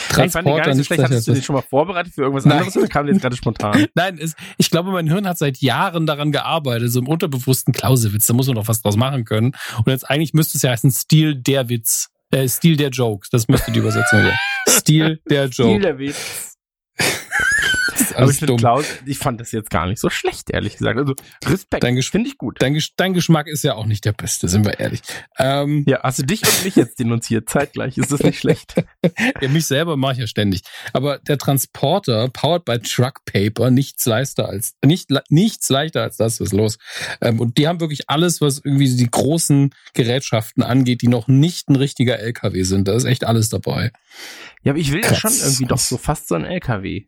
[0.10, 1.04] Ich fand den gar nicht so schlecht.
[1.04, 2.60] Hattest du den schon mal vorbereitet für irgendwas Nein.
[2.60, 3.88] anderes oder kam der jetzt gerade spontan?
[3.96, 8.26] Nein, es, ich glaube, mein Hirn hat seit Jahren daran gearbeitet, so im unterbewussten Clausewitz,
[8.26, 9.52] da muss man doch was draus machen können.
[9.78, 12.10] Und jetzt eigentlich müsste es ja heißen Stil der Witz.
[12.32, 13.28] Äh, Stil der Joke.
[13.32, 14.38] Das müsste die Übersetzung sein.
[14.70, 15.80] Stil der Stil Joke.
[15.82, 16.51] der Witz.
[18.02, 18.58] Ist alles ich dumm.
[18.58, 20.98] Klaus, ich fand das jetzt gar nicht so schlecht, ehrlich gesagt.
[21.00, 21.14] Also
[21.46, 22.58] Respekt, Dein Gesch- finde ich gut.
[22.62, 25.02] Dein, Gesch- dein Geschmack ist ja auch nicht der beste, sind wir ehrlich.
[25.38, 27.98] Ähm, Ja, hast du dich und mich jetzt denunziert, zeitgleich.
[27.98, 28.76] Ist das nicht schlecht?
[29.42, 30.62] ja, mich selber mache ich ja ständig.
[30.94, 36.40] Aber der Transporter, powered by Truck Paper, nichts leichter als, nicht, nichts leichter als das,
[36.40, 36.78] was ist los.
[37.22, 41.70] Ähm, und die haben wirklich alles, was irgendwie die großen Gerätschaften angeht, die noch nicht
[41.70, 42.88] ein richtiger LKW sind.
[42.88, 43.92] Da ist echt alles dabei.
[44.64, 45.20] Ja, aber ich will ja Krass.
[45.20, 47.06] schon irgendwie doch so fast so ein LKW.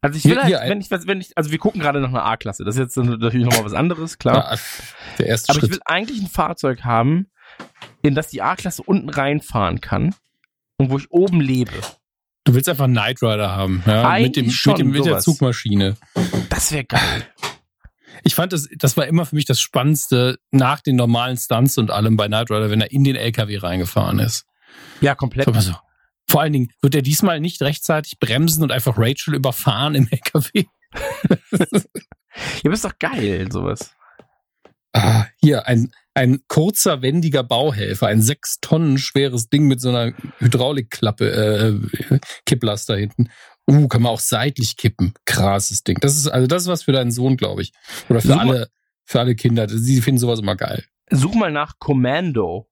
[0.00, 2.00] Also ich Hier- will halt, hier wenn ich, was- wenn ich, also wir gucken gerade
[2.00, 2.64] nach einer A-Klasse.
[2.64, 4.50] Das ist jetzt natürlich nochmal was anderes, klar.
[4.52, 4.58] Ja,
[5.18, 5.72] der erste aber ich Schritt.
[5.72, 7.26] will eigentlich ein Fahrzeug haben,
[8.02, 10.14] in das die A-Klasse unten reinfahren kann
[10.78, 11.72] und wo ich oben lebe.
[12.44, 15.18] Du willst einfach einen Knight Rider haben, ja, Eigentlich mit dem, mit dem, mit der.
[15.20, 15.96] Zugmaschine.
[16.48, 17.26] Das wäre geil.
[18.22, 21.90] Ich fand das, das war immer für mich das Spannendste nach den normalen Stunts und
[21.90, 24.46] allem bei Knight Rider, wenn er in den LKW reingefahren ist.
[25.00, 25.46] Ja, komplett.
[25.46, 25.74] Mal so.
[26.30, 30.64] Vor allen Dingen, wird er diesmal nicht rechtzeitig bremsen und einfach Rachel überfahren im LKW?
[31.52, 33.92] Ja, aber ist doch geil, sowas.
[34.92, 40.12] Ah, hier, ein, ein kurzer, wendiger Bauhelfer, ein sechs Tonnen schweres Ding mit so einer
[40.38, 41.80] Hydraulikklappe,
[42.12, 43.30] äh, Kipplaster hinten.
[43.68, 45.14] Uh, kann man auch seitlich kippen.
[45.26, 45.98] Krasses Ding.
[46.00, 47.72] Das ist, also das ist was für deinen Sohn, glaube ich.
[48.08, 48.68] Oder für Such alle,
[49.04, 49.68] für alle Kinder.
[49.68, 50.84] Sie finden sowas immer geil.
[51.10, 52.68] Such mal nach Commando.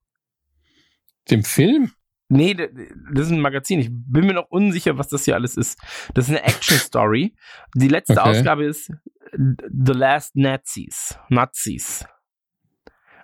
[1.29, 1.93] Dem Film?
[2.29, 3.81] Nee, das ist ein Magazin.
[3.81, 5.79] Ich bin mir noch unsicher, was das hier alles ist.
[6.15, 7.35] Das ist eine Action-Story.
[7.75, 8.31] Die letzte Okay.
[8.31, 8.93] Ausgabe ist
[9.33, 11.19] The Last Nazis.
[11.31, 12.05] Nazis.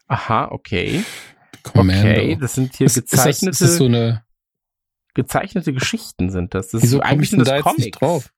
[0.07, 1.05] Aha, okay.
[1.63, 2.09] Commando.
[2.09, 4.25] Okay, das sind hier ist, das, gezeichnete, ist das so eine,
[5.15, 6.69] gezeichnete Geschichten sind das.
[6.69, 8.31] das wieso ist, komme ich denn sind da das jetzt nicht drauf?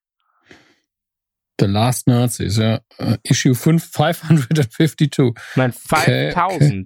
[1.59, 2.81] The Last Nazis, ja.
[3.01, 5.33] Uh, Issue 5, 552.
[5.57, 6.85] Nein, Okay,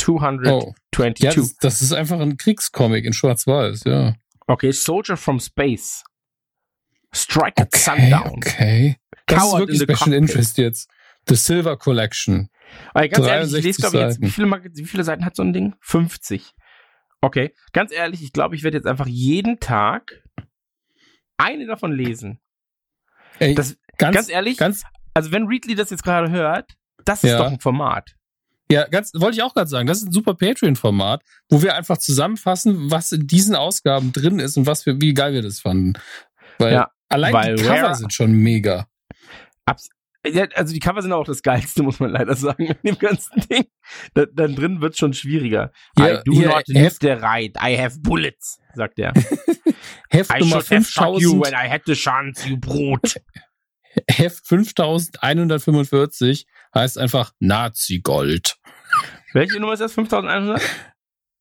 [0.00, 0.50] 5222.
[0.50, 0.74] Oh,
[1.26, 4.14] ja, das, das ist einfach ein Kriegscomic in Schwarz-Weiß, ja.
[4.46, 6.04] Okay, Soldier from Space.
[7.12, 7.78] Strike at Okay,
[8.10, 8.32] Sundown.
[8.36, 8.96] okay.
[9.26, 10.30] Das Coward ist wirklich in Special Cockpit.
[10.30, 10.90] Interest jetzt.
[11.28, 12.48] The Silver Collection.
[12.94, 15.36] Aber ganz ehrlich, ich 63 lese, glaube ich, jetzt, wie viele, wie viele Seiten hat
[15.36, 15.74] so ein Ding?
[15.80, 16.54] 50.
[17.20, 20.22] Okay, ganz ehrlich, ich glaube, ich werde jetzt einfach jeden Tag
[21.36, 22.40] eine davon lesen.
[23.38, 24.84] Ey, Das, ganz, ganz ehrlich, ganz,
[25.14, 26.72] also wenn Readly das jetzt gerade hört,
[27.04, 27.38] das ist Ja.
[27.38, 28.14] doch ein Format.
[28.70, 31.98] Ja, ganz, wollte ich auch gerade sagen, das ist ein super Patreon-Format, wo wir einfach
[31.98, 35.94] zusammenfassen, was in diesen Ausgaben drin ist und was wir, wie geil wir das fanden.
[36.58, 38.86] Weil Ja, allein weil die Cover sind schon mega.
[39.64, 39.88] Abs
[40.26, 43.40] Ja, also die Cover sind auch das Geilste, muss man leider sagen, in dem ganzen
[43.48, 43.64] Ding.
[44.14, 45.72] Da, dann drin wird's schon schwieriger.
[45.96, 47.56] Hier- I do hier, not need the right.
[47.56, 49.14] I have bullets, sagt er.
[50.10, 53.16] Heft I Nummer should have shot you 5000, when I had the chance, you Brot.
[54.10, 58.57] Heft 5145 heißt einfach Nazi-Gold.
[59.32, 59.92] Welche Nummer ist das?
[59.92, 60.60] 5100?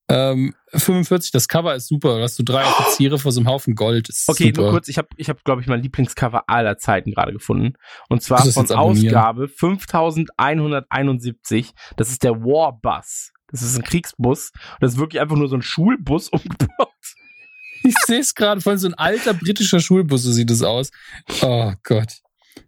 [0.10, 2.17] Ähm, 45, das Cover ist super.
[2.17, 4.08] Da hast du drei Offiziere vor so einem Haufen Gold.
[4.08, 4.62] Ist Okay, super.
[4.62, 7.73] nur kurz, ich habe, ich hab, glaube ich, mein Lieblingscover aller Zeiten gerade gefunden.
[8.08, 8.71] Und zwar von?
[8.71, 11.73] Ausgabe 5171.
[11.97, 13.34] Das ist der Warbus.
[13.52, 14.52] Das ist ein Kriegsbus.
[14.54, 16.88] Und das ist wirklich einfach nur so ein Schulbus umgebaut.
[17.84, 20.89] Ich sehe es gerade, von so ein alter britischer Schulbus, so sieht es aus.
[21.41, 22.19] Oh Gott.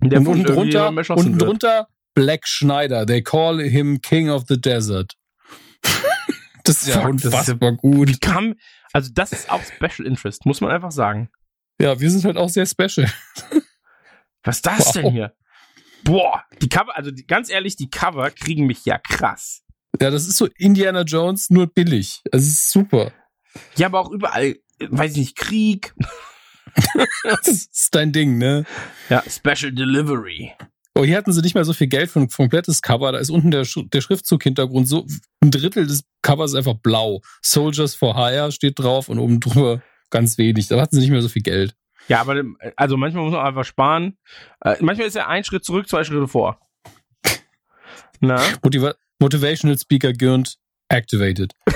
[0.02, 3.06] Und und unten drunter, unten drunter Black Schneider.
[3.06, 5.14] They call him King of the Desert.
[6.64, 8.10] das ist ja Fuck, das ist ja- unfassbar gut.
[8.10, 8.56] Wie kam,
[8.94, 11.30] also das ist auch Special Interest, muss man einfach sagen.
[11.82, 13.10] Ja, wir sind halt auch sehr special.
[14.44, 14.94] Was ist das Wow.
[14.94, 15.34] denn hier?
[16.04, 19.64] Boah, die Cover, also die, ganz ehrlich, die Cover kriegen mich ja krass.
[20.02, 22.22] Ja, das ist so Indiana Jones, nur billig.
[22.32, 23.12] Es ist super.
[23.76, 25.94] Ja, aber auch überall, weiß ich nicht, Krieg.
[27.24, 28.64] Das ist dein Ding, ne?
[29.10, 30.54] Ja, Special Delivery.
[30.96, 33.12] Oh, hier hatten sie nicht mehr so viel Geld für ein komplettes Cover.
[33.12, 35.06] Da ist unten der, Sch der Schriftzug-Hintergrund so,
[35.42, 37.22] ein Drittel des Covers ist einfach blau.
[37.42, 40.68] Soldiers for Hire steht drauf und oben drüber ganz wenig.
[40.68, 41.76] Da hatten sie nicht mehr so viel Geld.
[42.08, 42.44] Ja, aber
[42.76, 44.18] also manchmal muss man einfach sparen.
[44.62, 46.60] Äh, manchmal ist ja ein Schritt zurück, zwei Schritte vor.
[48.20, 50.58] Na, Motiva Motivational Speaker Gürnt
[50.90, 51.54] activated.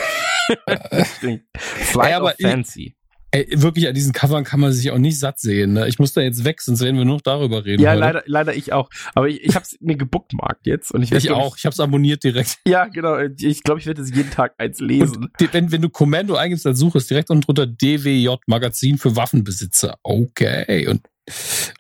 [1.56, 2.96] Flight Ey, aber Fancy.
[3.34, 5.74] Ey, wirklich, an diesen Covern kann man sich auch nicht satt sehen.
[5.74, 5.88] Ne?
[5.88, 7.82] Ich muss da jetzt weg, sonst werden wir nur noch darüber reden.
[7.82, 8.00] Ja, heute.
[8.00, 8.92] leider, leider ich auch.
[9.16, 11.58] Aber ich, ich habe es mir gebookmarkt jetzt und ich Ich glaub auch.
[11.58, 12.60] Ich habe es abonniert direkt.
[12.68, 13.18] Ja, genau.
[13.40, 15.30] Ich glaube, ich werde es jeden Tag eins lesen.
[15.40, 19.16] Und wenn, wenn du Kommando eingibst als Suche, ist direkt unten drunter DWJ Magazin für
[19.16, 19.98] Waffenbesitzer.
[20.04, 20.88] Okay.
[20.88, 21.02] Und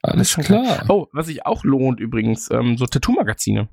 [0.01, 0.85] alles schon klar.
[0.89, 3.69] Oh, was sich auch lohnt übrigens, ähm, so Tattoo-Magazine.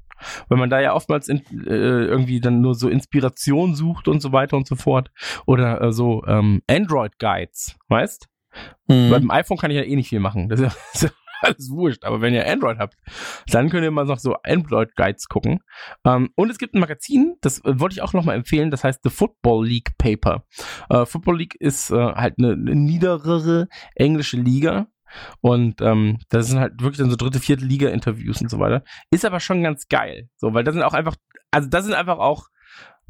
[0.48, 4.32] Weil man da ja oftmals in, äh, irgendwie dann nur so Inspiration sucht und so
[4.32, 5.10] weiter und so fort.
[5.46, 8.28] Oder äh, so ähm, Android-Guides, weißt?
[8.88, 9.10] Mhm.
[9.10, 10.48] Beim iPhone kann ich ja eh nicht viel machen.
[10.48, 11.10] Das ist ja, ist ja
[11.42, 12.04] alles wurscht.
[12.04, 12.96] Aber wenn ihr Android habt,
[13.48, 15.60] dann könnt ihr mal noch so Android-Guides gucken.
[16.04, 19.00] Ähm, und es gibt ein Magazin, das äh, wollte ich auch nochmal empfehlen, das heißt
[19.02, 20.44] The Football League Paper.
[20.88, 24.86] Äh, Football League ist äh, halt eine, eine niederere englische Liga.
[25.40, 28.82] Und ähm, das sind halt wirklich dann so dritte, vierte Liga-Interviews und so weiter.
[29.10, 30.28] Ist aber schon ganz geil.
[30.36, 31.16] So, weil da sind auch einfach,
[31.50, 32.48] also da sind einfach auch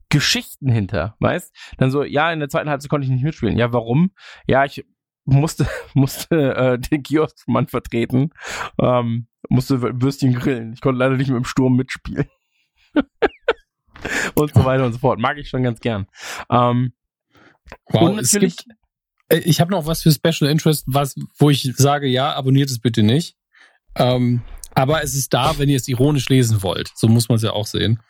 [0.08, 1.54] Geschichten hinter, weißt?
[1.78, 3.56] Dann so, ja, in der zweiten Halbzeit konnte ich nicht mitspielen.
[3.56, 4.10] Ja, warum?
[4.46, 4.84] Ja, ich
[5.24, 8.30] musste, musste äh, den Kioskmann vertreten,
[8.80, 10.72] ähm, musste Würstchen grillen.
[10.72, 12.26] Ich konnte leider nicht mit dem Sturm mitspielen.
[14.34, 15.20] und so weiter und so fort.
[15.20, 16.06] Mag ich schon ganz gern.
[16.50, 16.92] Ähm,
[17.86, 18.79] Wow, und es natürlich, gibt, Äh,
[19.30, 23.02] ich habe noch was für Special Interest, was, wo ich sage, ja, abonniert es bitte
[23.02, 23.36] nicht.
[23.96, 24.42] Ähm,
[24.74, 26.92] aber es ist da, wenn ihr es ironisch lesen wollt.
[26.94, 28.00] So muss man es ja auch sehen.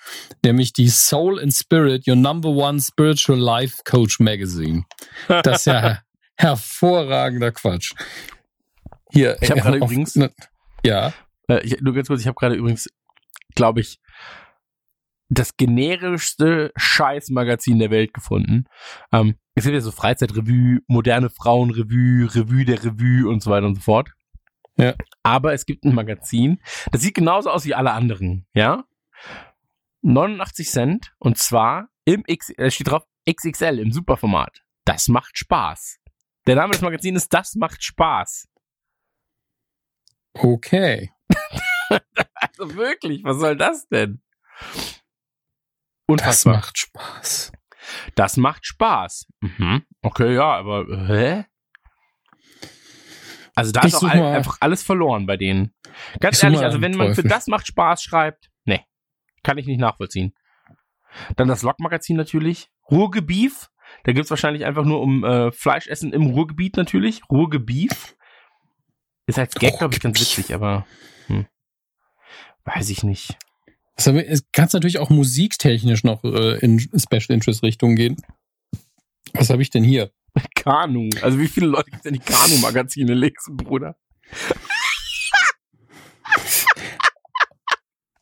[0.44, 4.85] Nämlich die Soul and Spirit, your number one spiritual life coach magazine.
[5.28, 6.00] Das ist ja
[6.37, 7.92] hervorragender Quatsch.
[9.12, 10.33] Hier, Ich hab er gerade übrigens- ne-
[10.85, 11.12] Ja,
[11.48, 12.88] Äh, ich, nur ganz kurz, ich habe gerade übrigens,
[13.54, 13.98] glaube ich,
[15.28, 18.66] das generischste Scheißmagazin der Welt gefunden.
[19.12, 23.77] Ähm, es gibt ja so Freizeitrevue, moderne Frauenrevue, Revue der Revue und so weiter und
[23.77, 24.11] so fort.
[24.77, 24.94] Ja.
[25.23, 28.85] Aber es gibt ein Magazin, das sieht genauso aus wie alle anderen, ja?
[30.03, 34.62] 89 Cent und zwar im X, äh, steht drauf XXL im Superformat.
[34.87, 35.99] Das macht Spaß.
[36.46, 38.49] Der Name des Magazins ist Das macht Spaß.
[40.35, 41.12] okay.
[42.42, 44.23] Also wirklich, was soll das denn?
[44.61, 45.03] Das
[46.07, 46.55] Unfassbar.
[46.57, 47.53] macht Spaß.
[48.14, 49.27] Das macht Spaß.
[49.40, 49.83] Mhm.
[50.03, 51.45] Okay, ja, aber hä?
[53.55, 55.75] Also da Ich ist auch all, einfach alles verloren bei denen.
[56.21, 57.31] Ganz Ich ehrlich, also wenn man für Teufel.
[57.31, 58.85] das macht Spaß schreibt, nee,
[59.43, 60.35] kann ich nicht nachvollziehen.
[61.37, 62.71] Dann das Lokmagazin natürlich.
[62.90, 63.69] Ruhrgebief.
[64.05, 67.23] Da gibt's wahrscheinlich einfach nur um äh, Fleischessen im Ruhrgebiet natürlich.
[67.29, 68.16] Ruhrgebief.
[69.27, 70.87] Ist als Gag, glaube ich, ganz witzig, aber
[71.27, 71.47] hm.
[72.64, 73.37] weiß ich nicht.
[74.06, 78.16] Also, es kann natürlich auch musiktechnisch noch äh, in Special Interest Richtung gehen.
[79.34, 80.10] Was habe ich denn hier?
[80.54, 81.10] Kanu.
[81.22, 83.96] Also wie viele Leute gibt's denn die Kanu-Magazine lesen, Bruder?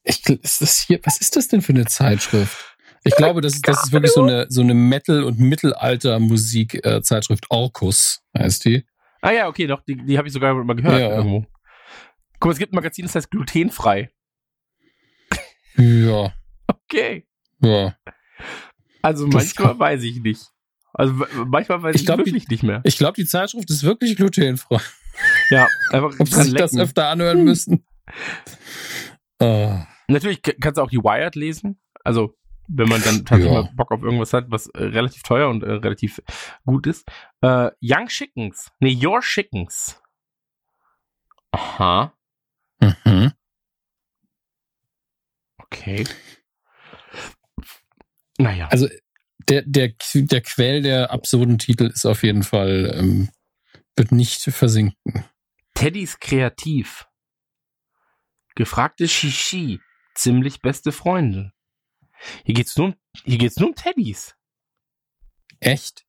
[0.03, 2.57] Ich, ist das hier, was ist das denn für eine Zeitschrift?
[3.05, 7.47] Ich glaube, das ist, das ist wirklich so eine, so eine Metal- und Mittelalter-Musik-Zeitschrift.
[7.51, 8.85] Orkus heißt die.
[9.23, 11.17] Ah ja, okay, doch, die, die habe ich sogar mal gehört Ja.
[11.17, 11.47] irgendwo.
[12.41, 14.11] Guck mal, es gibt ein Magazin, das heißt glutenfrei.
[15.79, 16.33] Ja,
[16.67, 17.27] Okay.
[17.61, 17.95] ja.
[19.03, 20.43] Also Das manchmal kann- weiß ich nicht.
[20.93, 21.15] Also
[21.47, 22.81] manchmal weiß ich, Ich glaub, die- wirklich nicht mehr.
[22.85, 24.81] Ich glaube, die Zeitschrift ist wirklich glutenfrei.
[25.51, 27.85] Ja, einfach Ob sie sich das öfter anhören müssen.
[29.41, 29.79] Oh.
[30.09, 31.81] Natürlich kannst du auch die Wired lesen.
[32.05, 32.35] Also,
[32.69, 33.63] wenn man dann tatsächlich Ja.
[33.63, 36.21] mal Bock auf irgendwas hat, was äh, relativ teuer und äh, relativ
[36.65, 37.09] gut ist.
[37.43, 38.71] Äh, Young Chickens.
[38.81, 40.01] Nee, Your Chickens.
[41.53, 42.13] Aha.
[42.81, 43.33] Mhm.
[45.71, 46.05] Okay.
[48.39, 48.69] Naja.
[48.69, 48.89] Also
[49.49, 53.29] der, der, der Quell der absurden Titel ist auf jeden Fall, ähm,
[53.97, 55.25] wird nicht versinken.
[55.75, 57.07] Teddys kreativ.
[58.55, 59.81] Gefragte Shishi.
[60.15, 61.53] Ziemlich beste Freunde.
[62.45, 62.95] Hier geht's nur um,
[63.25, 64.35] hier geht's nur um Teddys.
[65.61, 66.05] Echt?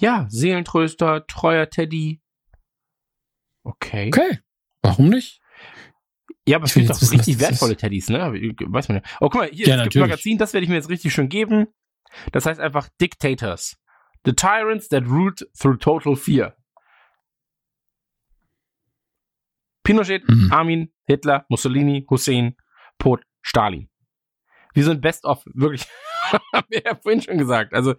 [0.00, 2.22] Ja, Seelentröster, treuer Teddy.
[3.62, 4.08] Okay.
[4.08, 4.40] Okay.
[4.82, 5.40] Warum nicht?
[6.46, 8.18] Ja, aber es gibt wissen, richtig wertvolle Teddys, ne?
[8.66, 9.02] Weiß man ja.
[9.20, 10.00] Oh, guck mal, hier, Ja, es gibt ein.
[10.02, 11.68] Magazin, das werde ich mir jetzt richtig schön geben.
[12.32, 13.76] Das heißt einfach Dictators.
[14.24, 16.56] The Tyrants that ruled through total fear.
[19.82, 20.52] Pinochet, Mhm.
[20.52, 22.56] Armin, Hitler, Mussolini, Hussein,
[22.98, 23.88] Pot, Stalin.
[24.74, 25.86] Wir sind best of, wirklich.
[26.52, 27.74] Haben wir ja vorhin schon gesagt.
[27.74, 27.94] Also,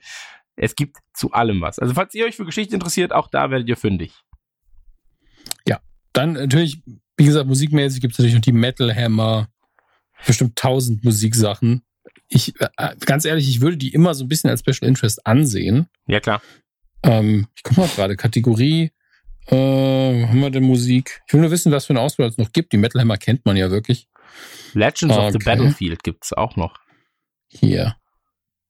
[0.55, 1.77] es gibt zu allem was.
[1.79, 4.13] Also, falls ihr euch für Geschichte interessiert, auch da werdet ihr fündig.
[6.13, 6.81] Dann natürlich,
[7.17, 9.49] wie gesagt, musikmäßig gibt es natürlich noch die Metal Hammer,
[10.25, 11.83] bestimmt tausend Musiksachen.
[12.27, 15.87] Ich, äh, ganz ehrlich, ich würde die immer so ein bisschen als Special Interest ansehen.
[16.07, 16.41] Ja, klar.
[17.03, 18.91] Ähm, ich guck mal gerade, Kategorie,
[19.47, 21.21] äh, haben wir denn Musik?
[21.27, 22.73] Ich will nur wissen, was für eine Auswahl es noch gibt.
[22.73, 24.07] Die Metal Hammer kennt man ja wirklich.
[24.73, 25.45] Legends of the Okay.
[25.45, 26.77] Battlefield gibt's auch noch.
[27.47, 27.95] Hier.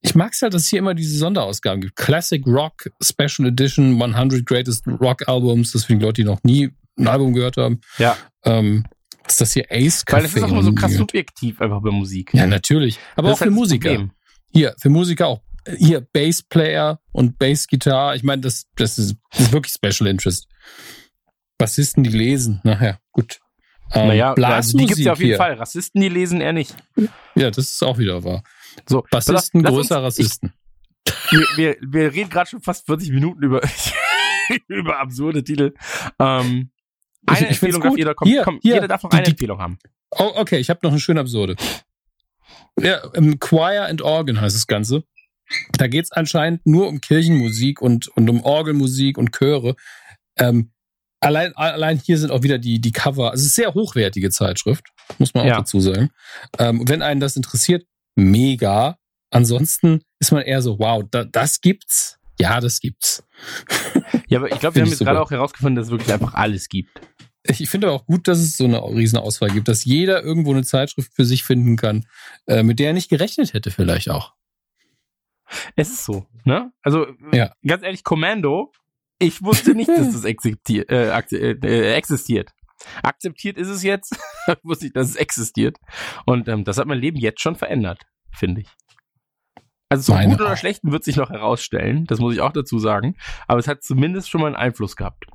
[0.02, 1.96] Ich mag's halt, dass es hier immer diese Sonderausgaben gibt.
[1.96, 5.72] Classic Rock Special Edition 100 Greatest Rock Albums.
[5.72, 7.80] Deswegen Leute, die noch nie ein Album gehört haben.
[7.98, 8.16] Ja.
[8.44, 8.84] Ähm,
[9.26, 10.12] ist das hier Ace Café?
[10.12, 12.32] Weil das ist auch immer so krass Ja, subjektiv einfach bei Musik.
[12.34, 12.98] natürlich.
[13.16, 13.88] Aber Das auch für halt Musiker.
[13.90, 14.10] Problem.
[14.52, 15.42] Hier, für Musiker auch.
[15.78, 18.14] Hier, Bassplayer und Bassgitarre.
[18.16, 20.46] Ich meine, das, das, ist, das ist wirklich Special Interest.
[21.58, 22.60] Bassisten, die lesen.
[22.64, 23.40] Nachher, gut.
[23.92, 25.36] Ähm, Naja, also die gibt's ja auf jeden hier.
[25.38, 25.54] Fall.
[25.54, 26.74] Rassisten, die lesen eher nicht.
[27.34, 28.42] Ja, das ist auch wieder wahr.
[28.88, 30.52] So, Bassisten, lass uns- größer Rassisten.
[31.06, 33.60] Ich, wir, wir, wir reden gerade schon fast 40 Minuten über,
[34.68, 35.72] über absurde Titel.
[36.20, 36.70] Ähm,
[37.28, 39.30] eine ich find's Empfehlung darf jeder, komm, Hier, komm, hier, jeder darf noch eine die-
[39.32, 39.78] Empfehlung haben.
[40.10, 41.56] Oh, okay, ich habe noch eine schöne Absurde.
[42.80, 45.04] Ja, ähm, Choir and Organ heißt das Ganze.
[45.78, 49.74] Da geht's anscheinend nur um Kirchenmusik und, und um Orgelmusik und Chöre.
[50.38, 50.72] Ähm,
[51.20, 53.32] allein, allein hier sind auch wieder die, die Cover.
[53.32, 54.84] Es ist eine sehr hochwertige Zeitschrift,
[55.18, 55.56] muss man auch Ja.
[55.58, 56.10] dazu sagen.
[56.58, 57.84] Ähm, wenn einen das interessiert,
[58.16, 58.98] mega.
[59.30, 62.18] Ansonsten ist man eher so, wow, da, das gibt's.
[62.38, 63.22] Ja, das gibt's.
[64.28, 66.34] Ja, aber ich glaube, wir haben ich jetzt gerade auch herausgefunden, dass es wirklich einfach
[66.34, 66.90] alles gibt.
[67.48, 70.64] Ich finde auch gut, dass es so eine riesen Auswahl gibt, dass jeder irgendwo eine
[70.64, 72.06] Zeitschrift für sich finden kann,
[72.46, 74.34] äh, mit der er nicht gerechnet hätte vielleicht auch.
[75.76, 76.72] Es ist so, ne?
[76.82, 77.52] Also, Ja.
[77.64, 78.72] ganz ehrlich, Commando,
[79.18, 80.90] ich wusste nicht, dass das existiert.
[80.90, 82.50] Äh, äh, existiert.
[83.02, 84.12] Akzeptiert ist es jetzt,
[84.48, 85.78] ich wusste nicht, dass es existiert.
[86.26, 88.68] Und ähm, das hat mein Leben jetzt schon verändert, finde ich.
[89.88, 90.56] Also so Meine gut oder auch.
[90.56, 93.16] schlecht wird sich noch herausstellen, das muss ich auch dazu sagen.
[93.46, 95.26] Aber es hat zumindest schon mal einen Einfluss gehabt.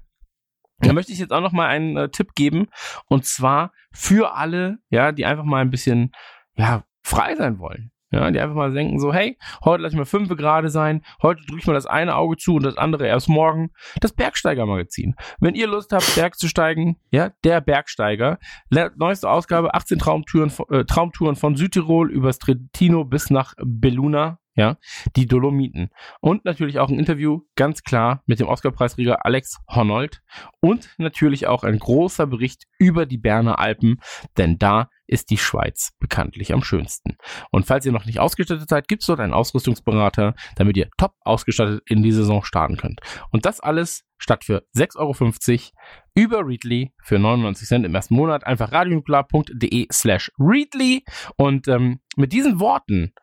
[0.81, 2.67] Da möchte ich jetzt auch noch mal einen äh, Tipp geben
[3.07, 6.11] und zwar für alle, ja, die einfach mal ein bisschen
[6.55, 10.05] ja frei sein wollen, ja, die einfach mal denken so, hey, heute lass ich mal
[10.05, 13.29] fünf gerade sein, heute drücke ich mal das eine Auge zu und das andere erst
[13.29, 13.71] morgen.
[14.01, 15.15] Das Bergsteiger-Magazin.
[15.39, 18.37] Wenn ihr Lust habt, Berg zu steigen, ja, der Bergsteiger,
[18.69, 24.77] neueste Ausgabe, 18 Traumtouren, von- äh, Traumtouren von Südtirol übers Trentino bis nach Belluna, ja,
[25.15, 25.89] die Dolomiten.
[26.19, 30.21] Und natürlich auch ein Interview, ganz klar, mit dem Oscarpreisträger Alex Honnold.
[30.59, 33.99] Und natürlich auch ein großer Bericht über die Berner Alpen,
[34.37, 37.17] denn da ist die Schweiz bekanntlich am schönsten.
[37.51, 41.15] Und falls ihr noch nicht ausgestattet seid, gibt es dort einen Ausrüstungsberater, damit ihr top
[41.21, 43.01] ausgestattet in die Saison starten könnt.
[43.29, 45.71] Und das alles statt für 6,50 Euro
[46.15, 48.45] über Readly für 99 Cent im ersten Monat.
[48.45, 51.03] Einfach radionuklear.de slash Readly.
[51.37, 53.13] Und ähm, mit diesen Worten,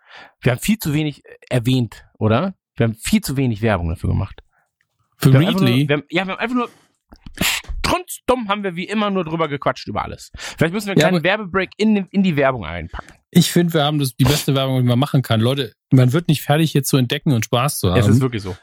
[0.40, 2.54] wir haben viel zu wenig erwähnt, oder?
[2.76, 4.40] Wir haben viel zu wenig Werbung dafür gemacht.
[5.16, 6.68] Für Wir haben Readly, Nur, wir haben, ja, wir haben einfach nur
[7.42, 10.30] strunzdumm haben wir wie immer nur drüber gequatscht über alles.
[10.34, 13.12] Vielleicht müssen wir einen Ja, kleinen Werbebreak in, in die Werbung einpacken.
[13.30, 15.40] ich finde, wir haben das, die beste Werbung, die man machen kann.
[15.40, 18.20] Leute, man wird nicht fertig, hier zu entdecken und Spaß zu Es ist haben.
[18.20, 18.56] wirklich so.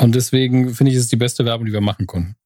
[0.00, 2.36] Und deswegen finde ich, es ist die beste Werbung, die wir machen konnten.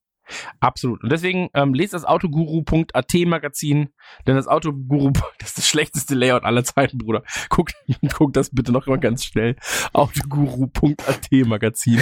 [0.61, 1.03] Absolut.
[1.03, 3.91] Und deswegen ähm, lest das Autoguru.at Magazin,
[4.27, 7.23] denn das Autoguru, das ist das schlechteste Layout aller Zeiten, Bruder.
[7.51, 7.71] Guck,
[8.15, 9.57] guck das bitte noch mal ganz schnell.
[9.93, 12.01] Autoguru.at Magazin.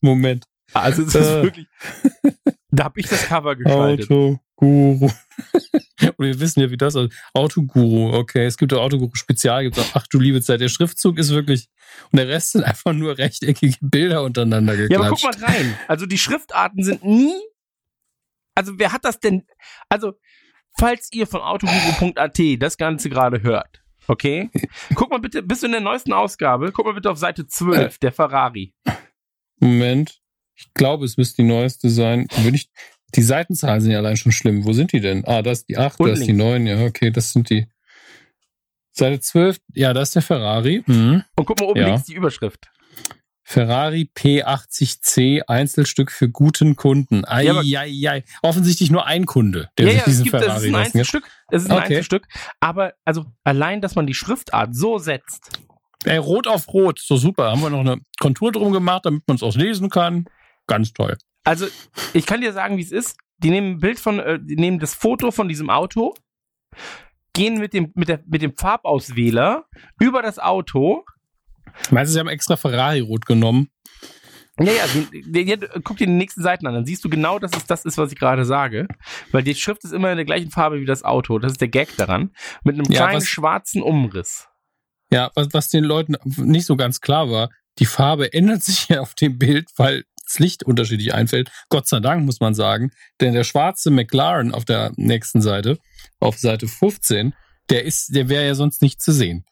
[0.00, 0.46] Moment.
[0.72, 1.42] Also es ist Äh.
[1.42, 1.66] wirklich,
[2.70, 4.10] da habe ich das Cover gestaltet.
[4.10, 5.10] Autoguru.
[6.16, 7.12] Und wir wissen ja, wie das ist.
[7.32, 8.44] Autoguru, okay.
[8.44, 10.60] Es gibt auch Autoguru Spezial, gibt auch, ach du liebe Zeit.
[10.60, 11.68] Der Schriftzug ist wirklich,
[12.12, 14.92] und der Rest sind einfach nur rechteckige Bilder untereinander geklatscht.
[14.92, 15.78] Ja, aber guck mal rein.
[15.88, 17.34] Also die Schriftarten sind nie.
[18.54, 19.44] Also wer hat das denn?
[19.88, 20.14] Also
[20.78, 24.50] falls ihr von autoguru.at das Ganze gerade hört, okay?
[24.94, 26.72] Guck mal bitte, bist du in der neuesten Ausgabe?
[26.72, 28.74] Guck mal bitte auf Seite 12, der Ferrari.
[29.60, 30.20] Moment.
[30.58, 32.26] Ich glaube, es müsste die neueste sein.
[32.36, 32.68] Würde ich,
[33.14, 34.64] die Seitenzahlen sind ja allein schon schlimm.
[34.64, 35.24] Wo sind die denn?
[35.26, 36.44] Ah, das ist die 8, Und das ist die links.
[36.44, 36.66] 9.
[36.66, 37.66] Ja, okay, das sind die.
[38.92, 40.82] Seite 12, ja, das ist der Ferrari.
[40.86, 41.22] Mhm.
[41.36, 41.86] Und guck mal oben Ja.
[41.86, 42.68] links die Überschrift.
[43.44, 47.24] Ferrari P80C Einzelstück für guten Kunden.
[47.24, 48.24] Ei, Ja, aber- ei, ei.
[48.42, 50.74] Offensichtlich nur ein Kunde, der ja, sich ja, es diesen gibt, das ist Ferrari ein.
[50.74, 51.24] Einzelstück.
[51.50, 51.84] Es ist ein Okay.
[51.86, 52.26] Einzelstück.
[52.60, 55.60] Aber, also, allein, dass man die Schriftart so setzt.
[56.04, 57.50] Ey, rot auf rot, so super.
[57.52, 60.26] Haben wir noch eine Kontur drum gemacht, damit man es auch lesen kann.
[60.68, 61.16] Ganz toll.
[61.44, 61.66] Also,
[62.14, 63.16] ich kann dir sagen, wie es ist.
[63.38, 66.14] Die nehmen ein Bild von, äh, die nehmen das Foto von diesem Auto,
[67.32, 69.64] gehen mit dem, mit der, mit dem Farbauswähler
[70.00, 71.04] über das Auto.
[71.90, 73.68] Meinst du, sie haben extra Ferrari-Rot genommen?
[74.60, 77.64] Ja, ja, die, guck dir die nächsten Seiten an, dann siehst du genau, dass es
[77.66, 78.88] das ist, was ich gerade sage.
[79.30, 81.38] Weil die Schrift ist immer in der gleichen Farbe wie das Auto.
[81.38, 82.32] Das ist der Gag daran.
[82.64, 84.48] Mit einem Ja, kleinen was- schwarzen Umriss.
[85.12, 89.00] Ja, was, was den Leuten nicht so ganz klar war, die Farbe ändert sich ja
[89.00, 91.50] auf dem Bild, weil das Licht unterschiedlich einfällt.
[91.68, 92.90] Gott sei Dank, muss man sagen.
[93.20, 95.78] Denn der schwarze McLaren auf der nächsten Seite,
[96.20, 97.34] auf Seite 15,
[97.70, 99.44] der ist, der wäre ja sonst nicht zu sehen.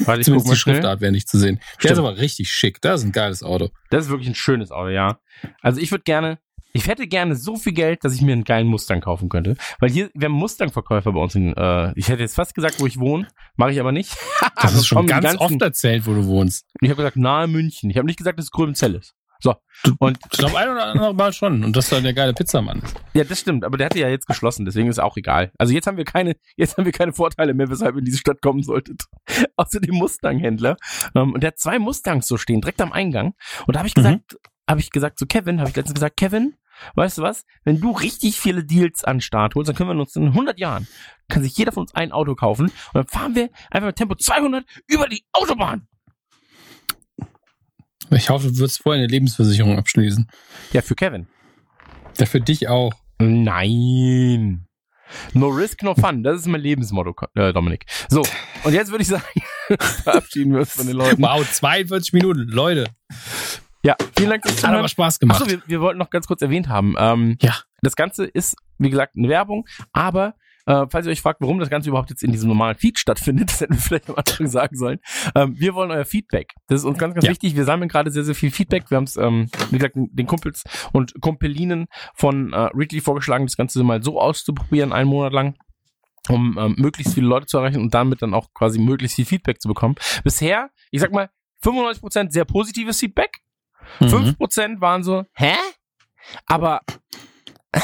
[0.00, 0.74] Weil ich Zumindest die schnell.
[0.76, 1.56] Schriftart wäre nicht zu sehen.
[1.56, 1.92] Der Stimmt.
[1.92, 2.80] ist aber richtig schick.
[2.80, 3.70] Das ist ein geiles Auto.
[3.90, 5.20] Das ist wirklich ein schönes Auto, ja.
[5.60, 6.38] Also ich würde gerne,
[6.72, 9.56] ich hätte gerne so viel Geld, dass ich mir einen geilen Mustang kaufen könnte.
[9.78, 12.86] Weil hier, wir haben Mustang-Verkäufer bei uns in, äh, ich hätte jetzt fast gesagt, wo
[12.88, 14.16] ich wohne, mache ich aber nicht.
[14.60, 16.66] Das ist schon ganz ganzen- oft erzählt, wo du wohnst.
[16.80, 17.90] Ich habe gesagt, nahe München.
[17.90, 19.14] Ich habe nicht gesagt, dass es Gröbenzell ist.
[19.42, 19.56] So.
[19.98, 21.64] Und Ich glaube, ein oder andere Mal schon.
[21.64, 22.94] Und dass da der geile Pizzamann ist.
[23.12, 25.50] ja, das stimmt, aber der hatte ja jetzt geschlossen, deswegen ist auch egal.
[25.58, 28.18] Also jetzt haben wir keine, jetzt haben wir keine Vorteile mehr, weshalb ihr in diese
[28.18, 29.02] Stadt kommen solltet.
[29.56, 30.76] Außer dem Mustang-Händler.
[31.16, 33.34] Ähm, und der hat zwei Mustangs so stehen, direkt am Eingang.
[33.66, 34.36] Und da habe ich gesagt,
[34.68, 36.54] habe ich gesagt zu Kevin, habe ich letztens gesagt, Kevin,
[36.94, 37.44] weißt du was?
[37.64, 40.58] Wenn du richtig viele Deals an den Start holst, dann können wir uns in 100
[40.60, 40.86] Jahren,
[41.28, 44.14] kann sich jeder von uns ein Auto kaufen und dann fahren wir einfach mit Tempo
[44.14, 45.88] 200 über die Autobahn.
[48.14, 50.28] Ich hoffe, du würdest vorher eine Lebensversicherung abschließen.
[50.72, 51.26] Ja, für Kevin.
[52.18, 52.92] Ja, für dich auch.
[53.18, 54.66] Nein.
[55.34, 56.22] No risk, no fun.
[56.22, 57.84] Das ist mein Lebensmotto, äh, Dominik.
[58.08, 58.22] So,
[58.64, 59.24] und jetzt würde ich sagen,
[59.80, 61.22] verabschieden wir uns von den Leuten.
[61.22, 62.48] Wow, 42 Minuten.
[62.48, 62.86] Leute,
[63.84, 64.88] Ja, vielen Dank fürs hat aber Zuhören.
[64.88, 65.40] Spaß gemacht.
[65.42, 66.94] Achso, wir, wir wollten noch ganz kurz erwähnt haben.
[66.98, 67.56] Ähm, Ja.
[67.82, 70.34] Das Ganze ist, wie gesagt, eine Werbung, aber
[70.66, 73.48] äh, falls ihr euch fragt, warum das Ganze überhaupt jetzt in diesem normalen Feed stattfindet,
[73.50, 74.98] das hätten wir vielleicht am Anfang sagen sollen.
[75.34, 76.52] Ähm, wir wollen euer Feedback.
[76.68, 77.30] Das ist uns ganz, ganz Ja.
[77.30, 77.56] wichtig.
[77.56, 78.90] Wir sammeln gerade sehr, sehr viel Feedback.
[78.90, 83.56] Wir haben es, ähm, wie gesagt, den Kumpels und Kumpelinen von äh, Ridley vorgeschlagen, das
[83.56, 85.54] Ganze mal so auszuprobieren, einen Monat lang
[86.28, 89.60] um ähm, möglichst viele Leute zu erreichen und damit dann auch quasi möglichst viel Feedback
[89.60, 89.96] zu bekommen.
[90.22, 91.30] Bisher, ich sag mal,
[91.64, 93.38] 95% sehr positives Feedback,
[93.98, 94.06] Mhm.
[94.38, 95.54] 5% waren so, hä?
[96.46, 96.80] Aber,
[97.74, 97.80] hä?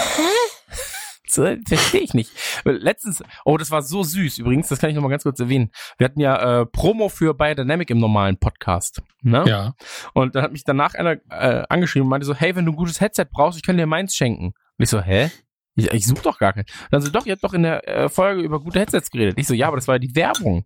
[1.69, 2.31] Verstehe ich nicht.
[2.65, 5.71] Letztens, oh, das war so süß übrigens, das kann ich nochmal ganz kurz erwähnen.
[5.99, 9.03] Wir hatten ja äh, Promo für Biodynamic im normalen Podcast.
[9.23, 9.45] Ne?
[9.47, 9.75] Ja.
[10.15, 12.77] Und dann hat mich danach einer äh, angeschrieben und meinte so, hey, wenn du ein
[12.77, 14.47] gutes Headset brauchst, ich kann dir meins schenken.
[14.47, 15.31] Und ich so, hä?
[15.75, 16.67] Ich, ich suche doch gar keinen.
[16.91, 19.39] Dann so, doch, ihr habt doch in der äh, Folge über gute Headsets geredet.
[19.39, 20.65] Ich so, ja, aber das war ja die Werbung.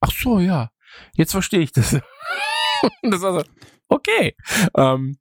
[0.00, 0.70] Ach so, ja.
[1.14, 1.98] Jetzt verstehe ich das.
[3.02, 3.42] Das war so,
[3.88, 4.34] okay.
[4.74, 5.18] Ähm,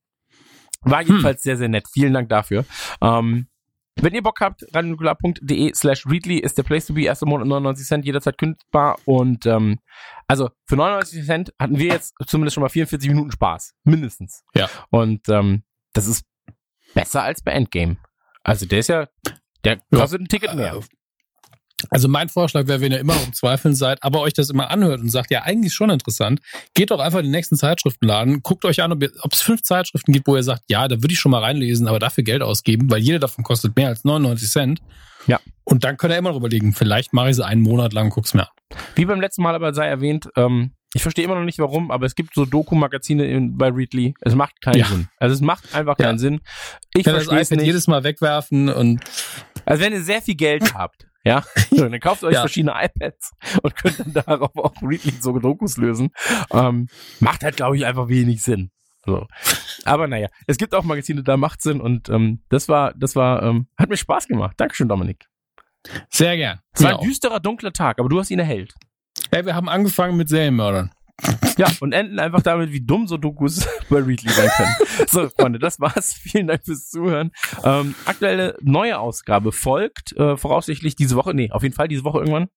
[0.80, 1.88] war jedenfalls sehr, sehr nett.
[1.92, 2.64] Vielen Dank dafür.
[3.02, 3.48] Ähm,
[3.96, 7.04] wenn ihr Bock habt, radionukular.de slash readly ist der Place to be.
[7.04, 8.98] Erster Monat 99 Cent, jederzeit kündbar.
[9.06, 9.80] Und ähm,
[10.28, 13.74] also für 99 Cent hatten wir jetzt zumindest schon mal 44 Minuten Spaß.
[13.84, 14.44] Mindestens.
[14.56, 14.70] Ja.
[14.90, 15.64] Und ähm,
[15.94, 16.26] das ist
[16.94, 17.98] besser als bei Endgame.
[18.44, 19.08] Also der ist ja,
[19.64, 20.00] der Ja.
[20.00, 20.80] kostet ein Ticket mehr.
[21.90, 25.00] Also mein Vorschlag wäre, wenn ihr immer im Zweifeln seid, aber euch das immer anhört
[25.00, 26.42] und sagt, ja, eigentlich schon interessant,
[26.74, 30.28] geht doch einfach in den nächsten Zeitschriftenladen, guckt euch an, ob es fünf Zeitschriften gibt,
[30.28, 33.00] wo ihr sagt, ja, da würde ich schon mal reinlesen, aber dafür Geld ausgeben, weil
[33.00, 34.82] jede davon kostet mehr als 99 Cent.
[35.28, 35.40] Ja.
[35.64, 38.34] Und dann könnt ihr immer noch überlegen, vielleicht mache ich sie einen Monat lang, guck's
[38.34, 38.48] mir an.
[38.96, 42.06] Wie beim letzten Mal aber sei erwähnt, ähm, ich verstehe immer noch nicht warum, aber
[42.08, 44.16] es gibt so Doku-Magazine in- bei Readly.
[44.22, 44.86] Es macht keinen Ja.
[44.88, 45.08] Sinn.
[45.18, 46.06] Also es macht einfach Ja.
[46.08, 46.42] keinen Sinn.
[46.96, 47.62] Ich kann das iPad nicht.
[47.68, 49.00] jedes Mal wegwerfen und
[49.66, 52.40] Also wenn ihr sehr viel Geld habt, ja, so, dann kauft euch Ja.
[52.42, 53.32] verschiedene iPads
[53.64, 56.10] und könnt dann darauf auch Readly so Dokus lösen.
[56.52, 56.88] Ähm,
[57.20, 58.72] macht halt, glaube ich, einfach wenig Sinn.
[59.06, 59.28] So.
[59.86, 63.44] Aber naja, es gibt auch Magazine, da macht Sinn und ähm, das war, das war,
[63.44, 64.56] ähm, hat mir Spaß gemacht.
[64.58, 65.26] Dankeschön, Dominik.
[66.10, 66.60] sehr gern.
[66.74, 66.98] Es war Ja.
[67.00, 68.74] ein düsterer, dunkler Tag, aber du hast ihn erhellt.
[69.32, 70.92] Ey, wir haben angefangen mit Serienmördern.
[71.58, 74.76] Ja, und enden einfach damit, wie dumm so Dokus bei Readly sein können.
[75.10, 76.14] So, Freunde, das war's.
[76.22, 77.32] Vielen Dank fürs Zuhören.
[77.64, 82.20] Ähm, aktuelle neue Ausgabe folgt, äh, voraussichtlich diese Woche, nee, auf jeden Fall diese Woche
[82.20, 82.48] irgendwann.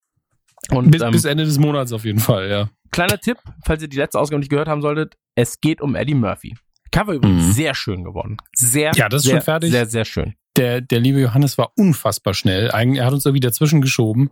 [0.70, 2.68] Und Bis, ähm, bis Ende des Monats auf jeden Fall, ja.
[2.92, 6.14] kleiner Tipp, falls ihr die letzte Ausgabe nicht gehört haben solltet, es geht um Eddie
[6.14, 6.54] Murphy.
[6.92, 7.52] Cover übrigens Mhm.
[7.52, 8.36] sehr schön geworden.
[8.54, 9.70] Sehr, Ja, das ist sehr, schon fertig.
[9.72, 10.34] Sehr, sehr schön.
[10.56, 12.66] der, der liebe Johannes war unfassbar schnell.
[12.66, 14.30] Er hat uns irgendwie dazwischen geschoben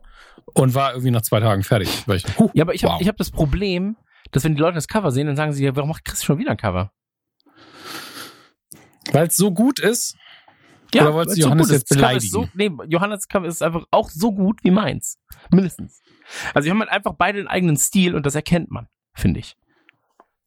[0.52, 1.88] und war irgendwie nach zwei Tagen fertig.
[2.14, 3.08] Ich, huh, Ja, aber ich habe wow.
[3.08, 3.96] hab das Problem,
[4.32, 6.38] dass wenn die Leute das Cover sehen, dann sagen sie, ja, warum macht Chris schon
[6.38, 6.92] wieder ein Cover?
[9.12, 10.16] Weil es so gut ist.
[10.92, 11.72] Ja, Oder wolltest du Johannes ist.
[11.72, 12.30] jetzt beleidigen?
[12.30, 15.18] So, nee, Johannes Cover ist einfach auch so gut wie meins.
[15.50, 16.00] Mindestens.
[16.54, 19.56] Also wir haben halt einfach beide den eigenen Stil und das erkennt man, finde ich.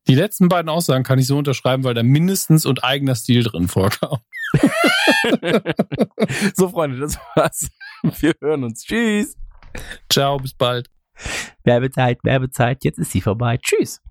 [0.08, 3.70] Die letzten beiden Aussagen kann ich so unterschreiben, weil da mindestens und eigener Stil drin
[3.70, 4.18] vorkam.
[6.56, 7.70] so, Freunde, das war's.
[8.20, 8.84] Wir hören uns.
[8.84, 9.36] Tschüss.
[10.10, 10.93] Ciao, bis bald.
[11.64, 12.84] Werbezeit, Werbezeit.
[12.84, 13.58] Jetzt ist sie vorbei.
[13.58, 14.02] Tschüss.